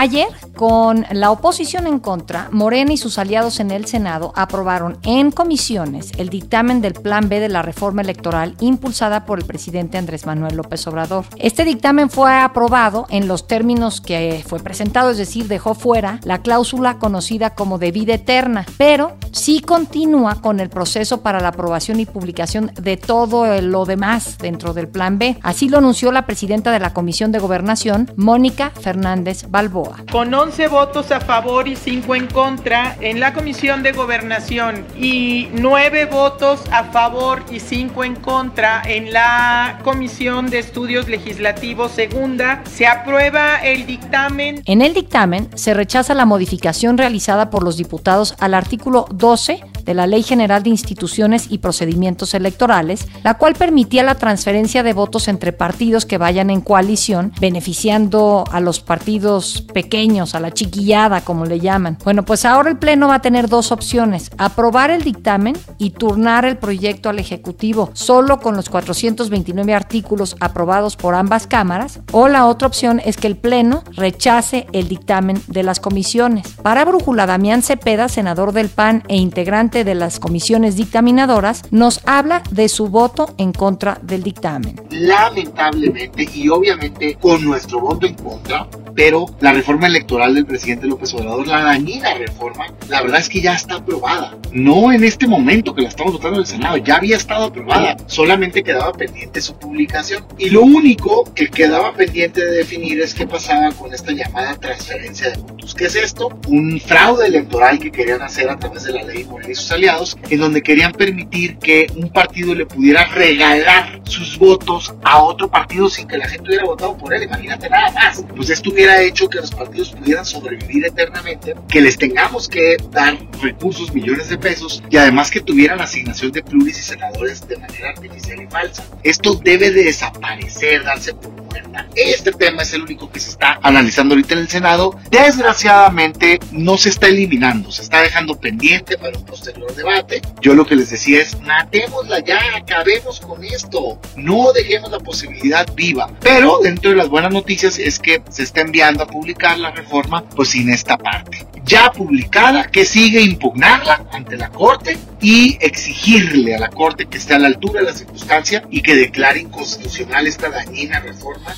Ayer, 0.00 0.28
con 0.54 1.06
la 1.10 1.32
oposición 1.32 1.88
en 1.88 1.98
contra, 1.98 2.50
Morena 2.52 2.92
y 2.92 2.96
sus 2.96 3.18
aliados 3.18 3.58
en 3.58 3.72
el 3.72 3.86
Senado 3.86 4.32
aprobaron 4.36 4.96
en 5.02 5.32
comisiones 5.32 6.12
el 6.18 6.28
dictamen 6.28 6.80
del 6.80 6.92
Plan 6.92 7.28
B 7.28 7.40
de 7.40 7.48
la 7.48 7.62
reforma 7.62 8.02
electoral 8.02 8.54
impulsada 8.60 9.26
por 9.26 9.40
el 9.40 9.44
presidente 9.44 9.98
Andrés 9.98 10.24
Manuel 10.24 10.54
López 10.54 10.86
Obrador. 10.86 11.24
Este 11.34 11.64
dictamen 11.64 12.10
fue 12.10 12.32
aprobado 12.32 13.08
en 13.10 13.26
los 13.26 13.48
términos 13.48 14.00
que 14.00 14.44
fue 14.46 14.60
presentado, 14.60 15.10
es 15.10 15.18
decir, 15.18 15.48
dejó 15.48 15.74
fuera 15.74 16.20
la 16.22 16.42
cláusula 16.42 17.00
conocida 17.00 17.56
como 17.56 17.78
de 17.78 17.90
vida 17.90 18.14
eterna, 18.14 18.66
pero 18.76 19.16
sí 19.32 19.58
continúa 19.58 20.36
con 20.36 20.60
el 20.60 20.68
proceso 20.68 21.22
para 21.22 21.40
la 21.40 21.48
aprobación 21.48 21.98
y 21.98 22.06
publicación 22.06 22.70
de 22.80 22.98
todo 22.98 23.60
lo 23.62 23.84
demás 23.84 24.38
dentro 24.38 24.74
del 24.74 24.86
Plan 24.86 25.18
B. 25.18 25.40
Así 25.42 25.68
lo 25.68 25.78
anunció 25.78 26.12
la 26.12 26.24
presidenta 26.24 26.70
de 26.70 26.78
la 26.78 26.94
Comisión 26.94 27.32
de 27.32 27.40
Gobernación, 27.40 28.12
Mónica 28.14 28.70
Fernández 28.70 29.46
Balboa. 29.48 29.87
Con 30.10 30.32
11 30.32 30.68
votos 30.68 31.10
a 31.10 31.20
favor 31.20 31.68
y 31.68 31.76
5 31.76 32.14
en 32.14 32.26
contra 32.26 32.96
en 33.00 33.20
la 33.20 33.32
Comisión 33.32 33.82
de 33.82 33.92
Gobernación 33.92 34.84
y 34.96 35.48
9 35.52 36.06
votos 36.06 36.60
a 36.70 36.84
favor 36.84 37.42
y 37.50 37.60
5 37.60 38.04
en 38.04 38.14
contra 38.16 38.82
en 38.84 39.12
la 39.12 39.80
Comisión 39.84 40.50
de 40.50 40.58
Estudios 40.58 41.08
Legislativos 41.08 41.92
Segunda, 41.92 42.62
se 42.64 42.86
aprueba 42.86 43.56
el 43.56 43.86
dictamen. 43.86 44.62
En 44.66 44.82
el 44.82 44.94
dictamen 44.94 45.48
se 45.54 45.74
rechaza 45.74 46.14
la 46.14 46.26
modificación 46.26 46.98
realizada 46.98 47.50
por 47.50 47.62
los 47.62 47.76
diputados 47.76 48.34
al 48.38 48.54
artículo 48.54 49.06
12 49.10 49.62
de 49.88 49.94
la 49.94 50.06
Ley 50.06 50.22
General 50.22 50.62
de 50.62 50.68
Instituciones 50.68 51.46
y 51.48 51.58
Procedimientos 51.58 52.34
Electorales, 52.34 53.08
la 53.24 53.38
cual 53.38 53.54
permitía 53.54 54.02
la 54.02 54.16
transferencia 54.16 54.82
de 54.82 54.92
votos 54.92 55.28
entre 55.28 55.54
partidos 55.54 56.04
que 56.04 56.18
vayan 56.18 56.50
en 56.50 56.60
coalición, 56.60 57.32
beneficiando 57.40 58.44
a 58.52 58.60
los 58.60 58.80
partidos 58.80 59.62
pequeños, 59.72 60.34
a 60.34 60.40
la 60.40 60.50
chiquillada, 60.50 61.22
como 61.22 61.46
le 61.46 61.58
llaman. 61.58 61.96
Bueno, 62.04 62.22
pues 62.22 62.44
ahora 62.44 62.68
el 62.68 62.76
Pleno 62.76 63.08
va 63.08 63.14
a 63.14 63.22
tener 63.22 63.48
dos 63.48 63.72
opciones, 63.72 64.30
aprobar 64.36 64.90
el 64.90 65.04
dictamen 65.04 65.56
y 65.78 65.88
turnar 65.92 66.44
el 66.44 66.58
proyecto 66.58 67.08
al 67.08 67.18
Ejecutivo 67.18 67.88
solo 67.94 68.40
con 68.40 68.56
los 68.56 68.68
429 68.68 69.72
artículos 69.72 70.36
aprobados 70.38 70.96
por 70.96 71.14
ambas 71.14 71.46
cámaras, 71.46 72.00
o 72.12 72.28
la 72.28 72.44
otra 72.44 72.68
opción 72.68 73.00
es 73.02 73.16
que 73.16 73.26
el 73.26 73.38
Pleno 73.38 73.84
rechace 73.96 74.66
el 74.72 74.86
dictamen 74.86 75.40
de 75.46 75.62
las 75.62 75.80
comisiones. 75.80 76.46
Para 76.60 76.84
Brújula, 76.84 77.24
Damián 77.24 77.62
Cepeda, 77.62 78.10
senador 78.10 78.52
del 78.52 78.68
PAN 78.68 79.02
e 79.08 79.16
integrante 79.16 79.77
de 79.84 79.94
las 79.94 80.18
comisiones 80.18 80.76
dictaminadoras, 80.76 81.62
nos 81.70 82.00
habla 82.06 82.42
de 82.50 82.68
su 82.68 82.88
voto 82.88 83.34
en 83.38 83.52
contra 83.52 83.98
del 84.02 84.22
dictamen. 84.22 84.80
Lamentablemente 84.90 86.28
y 86.34 86.48
obviamente 86.48 87.16
con 87.16 87.44
nuestro 87.44 87.80
voto 87.80 88.06
en 88.06 88.14
contra, 88.14 88.68
pero 88.98 89.26
la 89.38 89.52
reforma 89.52 89.86
electoral 89.86 90.34
del 90.34 90.44
presidente 90.44 90.88
López 90.88 91.14
Obrador, 91.14 91.46
la 91.46 91.62
dañina 91.62 92.14
reforma, 92.14 92.66
la 92.88 93.00
verdad 93.00 93.20
es 93.20 93.28
que 93.28 93.40
ya 93.40 93.54
está 93.54 93.76
aprobada. 93.76 94.36
No 94.50 94.92
en 94.92 95.04
este 95.04 95.28
momento 95.28 95.72
que 95.72 95.82
la 95.82 95.88
estamos 95.88 96.14
votando 96.14 96.38
en 96.38 96.40
el 96.40 96.46
Senado, 96.48 96.78
ya 96.78 96.96
había 96.96 97.16
estado 97.16 97.44
aprobada, 97.44 97.96
solamente 98.08 98.64
quedaba 98.64 98.90
pendiente 98.92 99.40
su 99.40 99.56
publicación. 99.56 100.24
Y 100.36 100.50
lo 100.50 100.62
único 100.62 101.32
que 101.32 101.48
quedaba 101.48 101.92
pendiente 101.92 102.44
de 102.44 102.50
definir 102.50 103.00
es 103.00 103.14
qué 103.14 103.24
pasaba 103.24 103.70
con 103.70 103.94
esta 103.94 104.10
llamada 104.10 104.56
transferencia 104.56 105.30
de 105.30 105.36
votos. 105.42 105.76
¿Qué 105.76 105.84
es 105.84 105.94
esto? 105.94 106.36
Un 106.48 106.80
fraude 106.80 107.28
electoral 107.28 107.78
que 107.78 107.92
querían 107.92 108.22
hacer 108.22 108.50
a 108.50 108.58
través 108.58 108.82
de 108.82 108.94
la 108.94 109.04
ley 109.04 109.22
Morena 109.22 109.48
aliados, 109.70 110.18
en 110.28 110.40
donde 110.40 110.60
querían 110.60 110.90
permitir 110.90 111.58
que 111.58 111.86
un 111.94 112.10
partido 112.10 112.52
le 112.52 112.66
pudiera 112.66 113.04
regalar 113.04 114.00
sus 114.04 114.36
votos 114.38 114.92
a 115.04 115.22
otro 115.22 115.48
partido 115.48 115.88
sin 115.88 116.08
que 116.08 116.18
la 116.18 116.28
gente 116.28 116.48
hubiera 116.48 116.64
votado 116.64 116.96
por 116.98 117.14
él. 117.14 117.22
Imagínate 117.22 117.70
nada 117.70 117.92
más. 117.92 118.24
Pues 118.34 118.50
esto 118.50 118.70
hubiera 118.70 118.87
hecho 118.96 119.28
que 119.28 119.38
los 119.38 119.50
partidos 119.50 119.90
pudieran 119.90 120.24
sobrevivir 120.24 120.86
eternamente, 120.86 121.54
que 121.68 121.80
les 121.80 121.96
tengamos 121.96 122.48
que 122.48 122.76
dar 122.90 123.18
recursos, 123.42 123.92
millones 123.92 124.28
de 124.28 124.38
pesos, 124.38 124.82
y 124.90 124.96
además 124.96 125.30
que 125.30 125.40
tuvieran 125.40 125.80
asignación 125.80 126.32
de 126.32 126.42
pluris 126.42 126.78
y 126.78 126.82
senadores 126.82 127.46
de 127.46 127.56
manera 127.56 127.90
artificial 127.90 128.42
y 128.42 128.46
falsa. 128.46 128.84
Esto 129.02 129.34
debe 129.34 129.70
de 129.70 129.84
desaparecer, 129.84 130.84
darse 130.84 131.14
por 131.14 131.47
muerta. 131.82 131.92
Este 131.94 132.32
tema 132.32 132.62
es 132.62 132.72
el 132.72 132.82
único 132.82 133.10
que 133.10 133.20
se 133.20 133.30
está 133.30 133.58
analizando 133.62 134.14
ahorita 134.14 134.34
en 134.34 134.40
el 134.40 134.48
Senado. 134.48 134.98
Desgraciadamente 135.10 136.38
no 136.52 136.76
se 136.76 136.88
está 136.90 137.06
eliminando, 137.08 137.70
se 137.70 137.82
está 137.82 138.00
dejando 138.02 138.38
pendiente 138.38 138.98
para 138.98 139.16
un 139.18 139.24
proceso 139.24 139.58
debate. 139.76 140.22
Yo 140.40 140.54
lo 140.54 140.66
que 140.66 140.76
les 140.76 140.90
decía 140.90 141.20
es, 141.20 141.40
matémosla 141.40 142.20
ya, 142.20 142.40
acabemos 142.56 143.20
con 143.20 143.44
esto, 143.44 144.00
no 144.16 144.52
dejemos 144.52 144.90
la 144.90 145.00
posibilidad 145.00 145.66
viva. 145.74 146.10
Pero 146.20 146.60
dentro 146.62 146.90
de 146.90 146.96
las 146.96 147.08
buenas 147.08 147.32
noticias 147.32 147.78
es 147.78 147.98
que 147.98 148.22
se 148.30 148.42
está 148.42 148.60
enviando 148.60 149.04
a 149.04 149.06
publicar 149.06 149.58
la 149.58 149.70
reforma, 149.70 150.24
pues 150.36 150.50
sin 150.50 150.70
esta 150.70 150.96
parte. 150.96 151.46
Ya 151.64 151.90
publicada, 151.92 152.64
que 152.70 152.84
sigue 152.84 153.20
impugnarla 153.20 154.06
ante 154.12 154.36
la 154.36 154.48
Corte 154.48 154.96
y 155.20 155.58
exigirle 155.60 156.54
a 156.54 156.58
la 156.58 156.70
Corte 156.70 157.06
que 157.06 157.18
esté 157.18 157.34
a 157.34 157.38
la 157.38 157.48
altura 157.48 157.80
de 157.80 157.86
la 157.86 157.94
circunstancia 157.94 158.62
y 158.70 158.80
que 158.80 158.96
declare 158.96 159.40
inconstitucional 159.40 160.26
esta 160.26 160.48
dañina 160.48 161.00
reforma. 161.00 161.54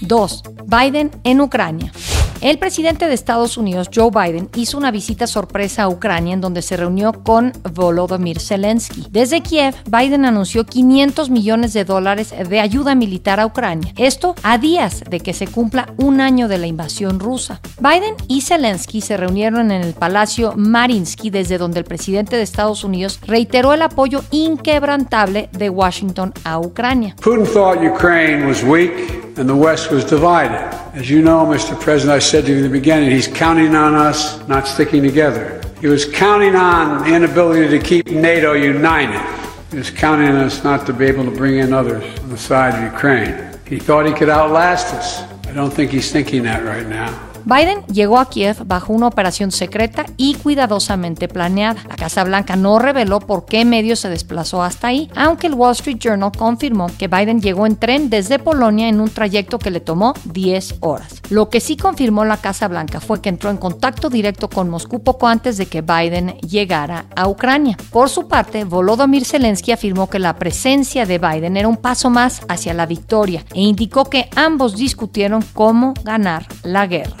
2. 0.00 0.42
Biden 0.66 1.10
en 1.24 1.40
Ucrania. 1.40 1.92
El 2.40 2.58
presidente 2.58 3.08
de 3.08 3.14
Estados 3.14 3.56
Unidos, 3.56 3.90
Joe 3.92 4.10
Biden, 4.10 4.48
hizo 4.54 4.78
una 4.78 4.92
visita 4.92 5.26
sorpresa 5.26 5.82
a 5.82 5.88
Ucrania 5.88 6.34
en 6.34 6.40
donde 6.40 6.62
se 6.62 6.76
reunió 6.76 7.12
con 7.12 7.52
Volodymyr 7.74 8.38
Zelensky. 8.38 9.06
Desde 9.10 9.40
Kiev, 9.40 9.74
Biden 9.86 10.24
anunció 10.24 10.64
500 10.64 11.30
millones 11.30 11.72
de 11.72 11.84
dólares 11.84 12.32
de 12.48 12.60
ayuda 12.60 12.94
militar 12.94 13.40
a 13.40 13.46
Ucrania. 13.46 13.92
Esto 13.96 14.36
a 14.44 14.56
días 14.56 15.02
de 15.10 15.18
que 15.18 15.34
se 15.34 15.48
cumpla 15.48 15.92
un 15.96 16.20
año 16.20 16.46
de 16.46 16.58
la 16.58 16.68
invasión 16.68 17.18
rusa. 17.18 17.60
Biden 17.80 18.14
y 18.28 18.42
Zelensky 18.42 19.00
se 19.00 19.16
reunieron 19.16 19.72
en 19.72 19.82
el 19.82 19.94
Palacio 19.94 20.52
Marinsky, 20.56 21.30
desde 21.30 21.58
donde 21.58 21.80
el 21.80 21.84
presidente 21.84 22.36
de 22.36 22.42
Estados 22.42 22.84
Unidos 22.84 23.18
reiteró 23.26 23.72
el 23.72 23.82
apoyo 23.82 24.22
inquebrantable 24.30 25.48
de 25.50 25.70
Washington 25.70 26.32
a 26.44 26.60
Ucrania. 26.60 27.16
And 29.38 29.48
the 29.48 29.56
West 29.56 29.90
was 29.92 30.04
divided. 30.04 30.58
As 30.94 31.08
you 31.08 31.22
know, 31.22 31.46
Mr. 31.46 31.80
President, 31.80 32.16
I 32.16 32.18
said 32.18 32.44
to 32.46 32.50
you 32.50 32.56
in 32.58 32.62
the 32.64 32.68
beginning, 32.68 33.10
he's 33.10 33.28
counting 33.28 33.74
on 33.76 33.94
us 33.94 34.46
not 34.48 34.66
sticking 34.66 35.02
together. 35.02 35.62
He 35.80 35.86
was 35.86 36.04
counting 36.04 36.56
on 36.56 37.04
the 37.04 37.14
inability 37.14 37.68
to 37.68 37.84
keep 37.84 38.08
NATO 38.08 38.54
united. 38.54 39.20
He 39.70 39.76
was 39.76 39.90
counting 39.90 40.28
on 40.28 40.36
us 40.36 40.64
not 40.64 40.86
to 40.86 40.92
be 40.92 41.04
able 41.04 41.24
to 41.24 41.30
bring 41.30 41.58
in 41.58 41.72
others 41.72 42.02
on 42.20 42.30
the 42.30 42.38
side 42.38 42.74
of 42.74 42.92
Ukraine. 42.92 43.56
He 43.64 43.78
thought 43.78 44.06
he 44.06 44.12
could 44.12 44.28
outlast 44.28 44.92
us. 44.92 45.20
I 45.46 45.52
don't 45.52 45.72
think 45.72 45.92
he's 45.92 46.10
thinking 46.10 46.42
that 46.42 46.64
right 46.64 46.86
now. 46.86 47.27
Biden 47.44 47.84
llegó 47.86 48.18
a 48.18 48.28
Kiev 48.28 48.64
bajo 48.66 48.92
una 48.92 49.06
operación 49.06 49.50
secreta 49.50 50.06
y 50.16 50.34
cuidadosamente 50.34 51.28
planeada. 51.28 51.82
La 51.88 51.96
Casa 51.96 52.24
Blanca 52.24 52.56
no 52.56 52.78
reveló 52.78 53.20
por 53.20 53.44
qué 53.44 53.64
medio 53.64 53.96
se 53.96 54.08
desplazó 54.08 54.62
hasta 54.62 54.88
ahí, 54.88 55.10
aunque 55.14 55.46
el 55.46 55.54
Wall 55.54 55.72
Street 55.72 55.98
Journal 55.98 56.32
confirmó 56.36 56.88
que 56.98 57.08
Biden 57.08 57.40
llegó 57.40 57.66
en 57.66 57.76
tren 57.76 58.10
desde 58.10 58.38
Polonia 58.38 58.88
en 58.88 59.00
un 59.00 59.10
trayecto 59.10 59.58
que 59.58 59.70
le 59.70 59.80
tomó 59.80 60.14
10 60.24 60.76
horas. 60.80 61.22
Lo 61.30 61.50
que 61.50 61.60
sí 61.60 61.76
confirmó 61.76 62.24
la 62.24 62.38
Casa 62.38 62.68
Blanca 62.68 63.00
fue 63.00 63.20
que 63.20 63.28
entró 63.28 63.50
en 63.50 63.56
contacto 63.56 64.10
directo 64.10 64.48
con 64.48 64.68
Moscú 64.68 65.02
poco 65.02 65.26
antes 65.26 65.56
de 65.56 65.66
que 65.66 65.82
Biden 65.82 66.38
llegara 66.38 67.06
a 67.14 67.28
Ucrania. 67.28 67.76
Por 67.90 68.08
su 68.08 68.28
parte, 68.28 68.64
Volodymyr 68.64 69.24
Zelensky 69.24 69.72
afirmó 69.72 70.08
que 70.08 70.18
la 70.18 70.36
presencia 70.36 71.06
de 71.06 71.18
Biden 71.18 71.56
era 71.56 71.68
un 71.68 71.76
paso 71.76 72.10
más 72.10 72.42
hacia 72.48 72.74
la 72.74 72.86
victoria 72.86 73.44
e 73.54 73.60
indicó 73.60 74.04
que 74.04 74.28
ambos 74.36 74.76
discutieron 74.76 75.44
cómo 75.52 75.94
ganar 76.04 76.46
la 76.62 76.86
guerra. 76.86 77.16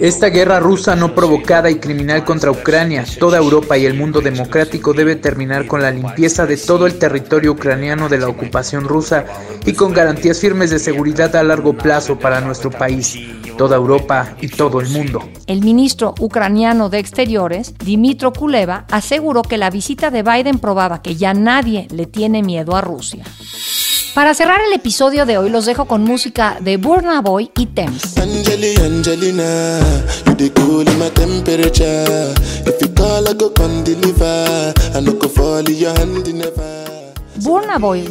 Esta 0.00 0.28
guerra 0.28 0.60
rusa 0.60 0.94
no 0.96 1.14
provocada 1.14 1.70
y 1.70 1.76
criminal 1.76 2.24
contra 2.24 2.50
Ucrania, 2.50 3.04
toda 3.18 3.38
Europa 3.38 3.78
y 3.78 3.86
el 3.86 3.94
mundo 3.94 4.20
democrático 4.20 4.92
debe 4.92 5.16
terminar 5.16 5.66
con 5.66 5.80
la 5.80 5.90
limpieza 5.90 6.46
de 6.46 6.56
todo 6.56 6.86
el 6.86 6.98
territorio 6.98 7.52
ucraniano 7.52 8.08
de 8.08 8.18
la 8.18 8.28
ocupación 8.28 8.84
rusa 8.84 9.24
y 9.64 9.72
con 9.72 9.92
garantías 9.92 10.38
firmes 10.38 10.70
de 10.70 10.78
seguridad 10.78 11.34
a 11.36 11.42
largo 11.42 11.72
plazo 11.72 12.18
para 12.18 12.40
nuestro 12.40 12.70
país, 12.70 13.18
toda 13.56 13.76
Europa 13.76 14.36
y 14.40 14.48
todo 14.48 14.80
el 14.80 14.88
mundo. 14.90 15.26
El 15.46 15.62
ministro 15.62 16.14
ucraniano 16.20 16.90
de 16.90 16.98
Exteriores, 16.98 17.74
Dimitro 17.78 18.32
Kuleva, 18.32 18.84
aseguró 18.90 19.42
que 19.42 19.56
la 19.56 19.70
visita 19.70 20.10
de 20.10 20.22
Biden 20.22 20.58
probaba 20.58 21.00
que 21.00 21.16
ya 21.16 21.32
nadie 21.32 21.88
le 21.90 22.06
tiene 22.06 22.42
miedo 22.42 22.76
a 22.76 22.82
Rusia. 22.82 23.24
Para 24.16 24.32
cerrar 24.32 24.62
el 24.66 24.72
episodio 24.72 25.26
de 25.26 25.36
hoy 25.36 25.50
los 25.50 25.66
dejo 25.66 25.84
con 25.84 26.02
música 26.02 26.56
de 26.60 26.78
Burna 26.78 27.20
Boy 27.20 27.50
y 27.54 27.66
Thames. 27.66 28.14
Burna 37.38 37.78
Boy, 37.78 38.06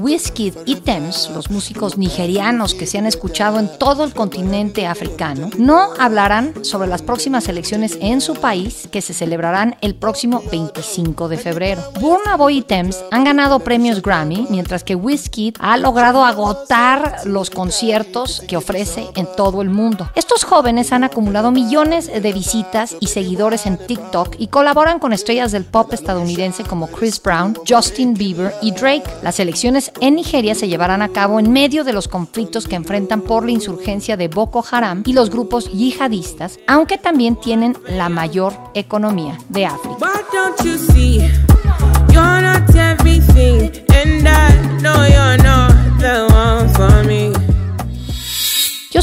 y 0.65 0.75
Thames, 0.75 1.29
los 1.33 1.49
músicos 1.49 1.97
nigerianos 1.97 2.73
que 2.73 2.85
se 2.85 2.97
han 2.97 3.05
escuchado 3.05 3.59
en 3.59 3.69
todo 3.77 4.03
el 4.03 4.13
continente 4.13 4.85
africano, 4.87 5.49
no 5.57 5.89
hablarán 5.99 6.63
sobre 6.63 6.87
las 6.87 7.01
próximas 7.01 7.47
elecciones 7.47 7.97
en 8.01 8.21
su 8.21 8.35
país 8.35 8.87
que 8.91 9.01
se 9.01 9.13
celebrarán 9.13 9.75
el 9.81 9.95
próximo 9.95 10.43
25 10.51 11.27
de 11.27 11.37
febrero. 11.37 11.81
Burna 11.99 12.35
Boy 12.37 12.59
y 12.59 12.61
Thames 12.61 13.03
han 13.11 13.23
ganado 13.23 13.59
premios 13.59 14.01
Grammy, 14.01 14.47
mientras 14.49 14.83
que 14.83 14.95
Wizkid 14.95 15.55
ha 15.59 15.77
logrado 15.77 16.23
agotar 16.23 17.21
los 17.25 17.49
conciertos 17.49 18.43
que 18.47 18.57
ofrece 18.57 19.07
en 19.15 19.27
todo 19.35 19.61
el 19.61 19.69
mundo. 19.69 20.09
Estos 20.15 20.43
jóvenes 20.43 20.91
han 20.91 21.03
acumulado 21.03 21.51
millones 21.51 22.07
de 22.07 22.33
visitas 22.33 22.95
y 22.99 23.07
seguidores 23.07 23.65
en 23.65 23.77
TikTok 23.77 24.35
y 24.37 24.47
colaboran 24.47 24.99
con 24.99 25.13
estrellas 25.13 25.51
del 25.51 25.65
pop 25.65 25.93
estadounidense 25.93 26.63
como 26.63 26.87
Chris 26.87 27.21
Brown, 27.21 27.57
Justin 27.67 28.13
Bieber 28.13 28.53
y 28.61 28.71
Drake. 28.71 29.03
Las 29.23 29.39
elecciones 29.39 29.91
en 30.01 30.15
Nigeria 30.15 30.55
se 30.55 30.67
llevarán 30.67 31.01
a 31.01 31.09
cabo 31.09 31.39
en 31.39 31.51
medio 31.51 31.83
de 31.83 31.93
los 31.93 32.07
conflictos 32.07 32.67
que 32.67 32.75
enfrentan 32.75 33.21
por 33.21 33.45
la 33.45 33.51
insurgencia 33.51 34.17
de 34.17 34.27
Boko 34.27 34.63
Haram 34.69 35.03
y 35.05 35.13
los 35.13 35.29
grupos 35.29 35.71
yihadistas, 35.71 36.59
aunque 36.67 36.97
también 36.97 37.35
tienen 37.35 37.77
la 37.87 38.09
mayor 38.09 38.53
economía 38.73 39.37
de 39.49 39.65
África. 39.65 39.97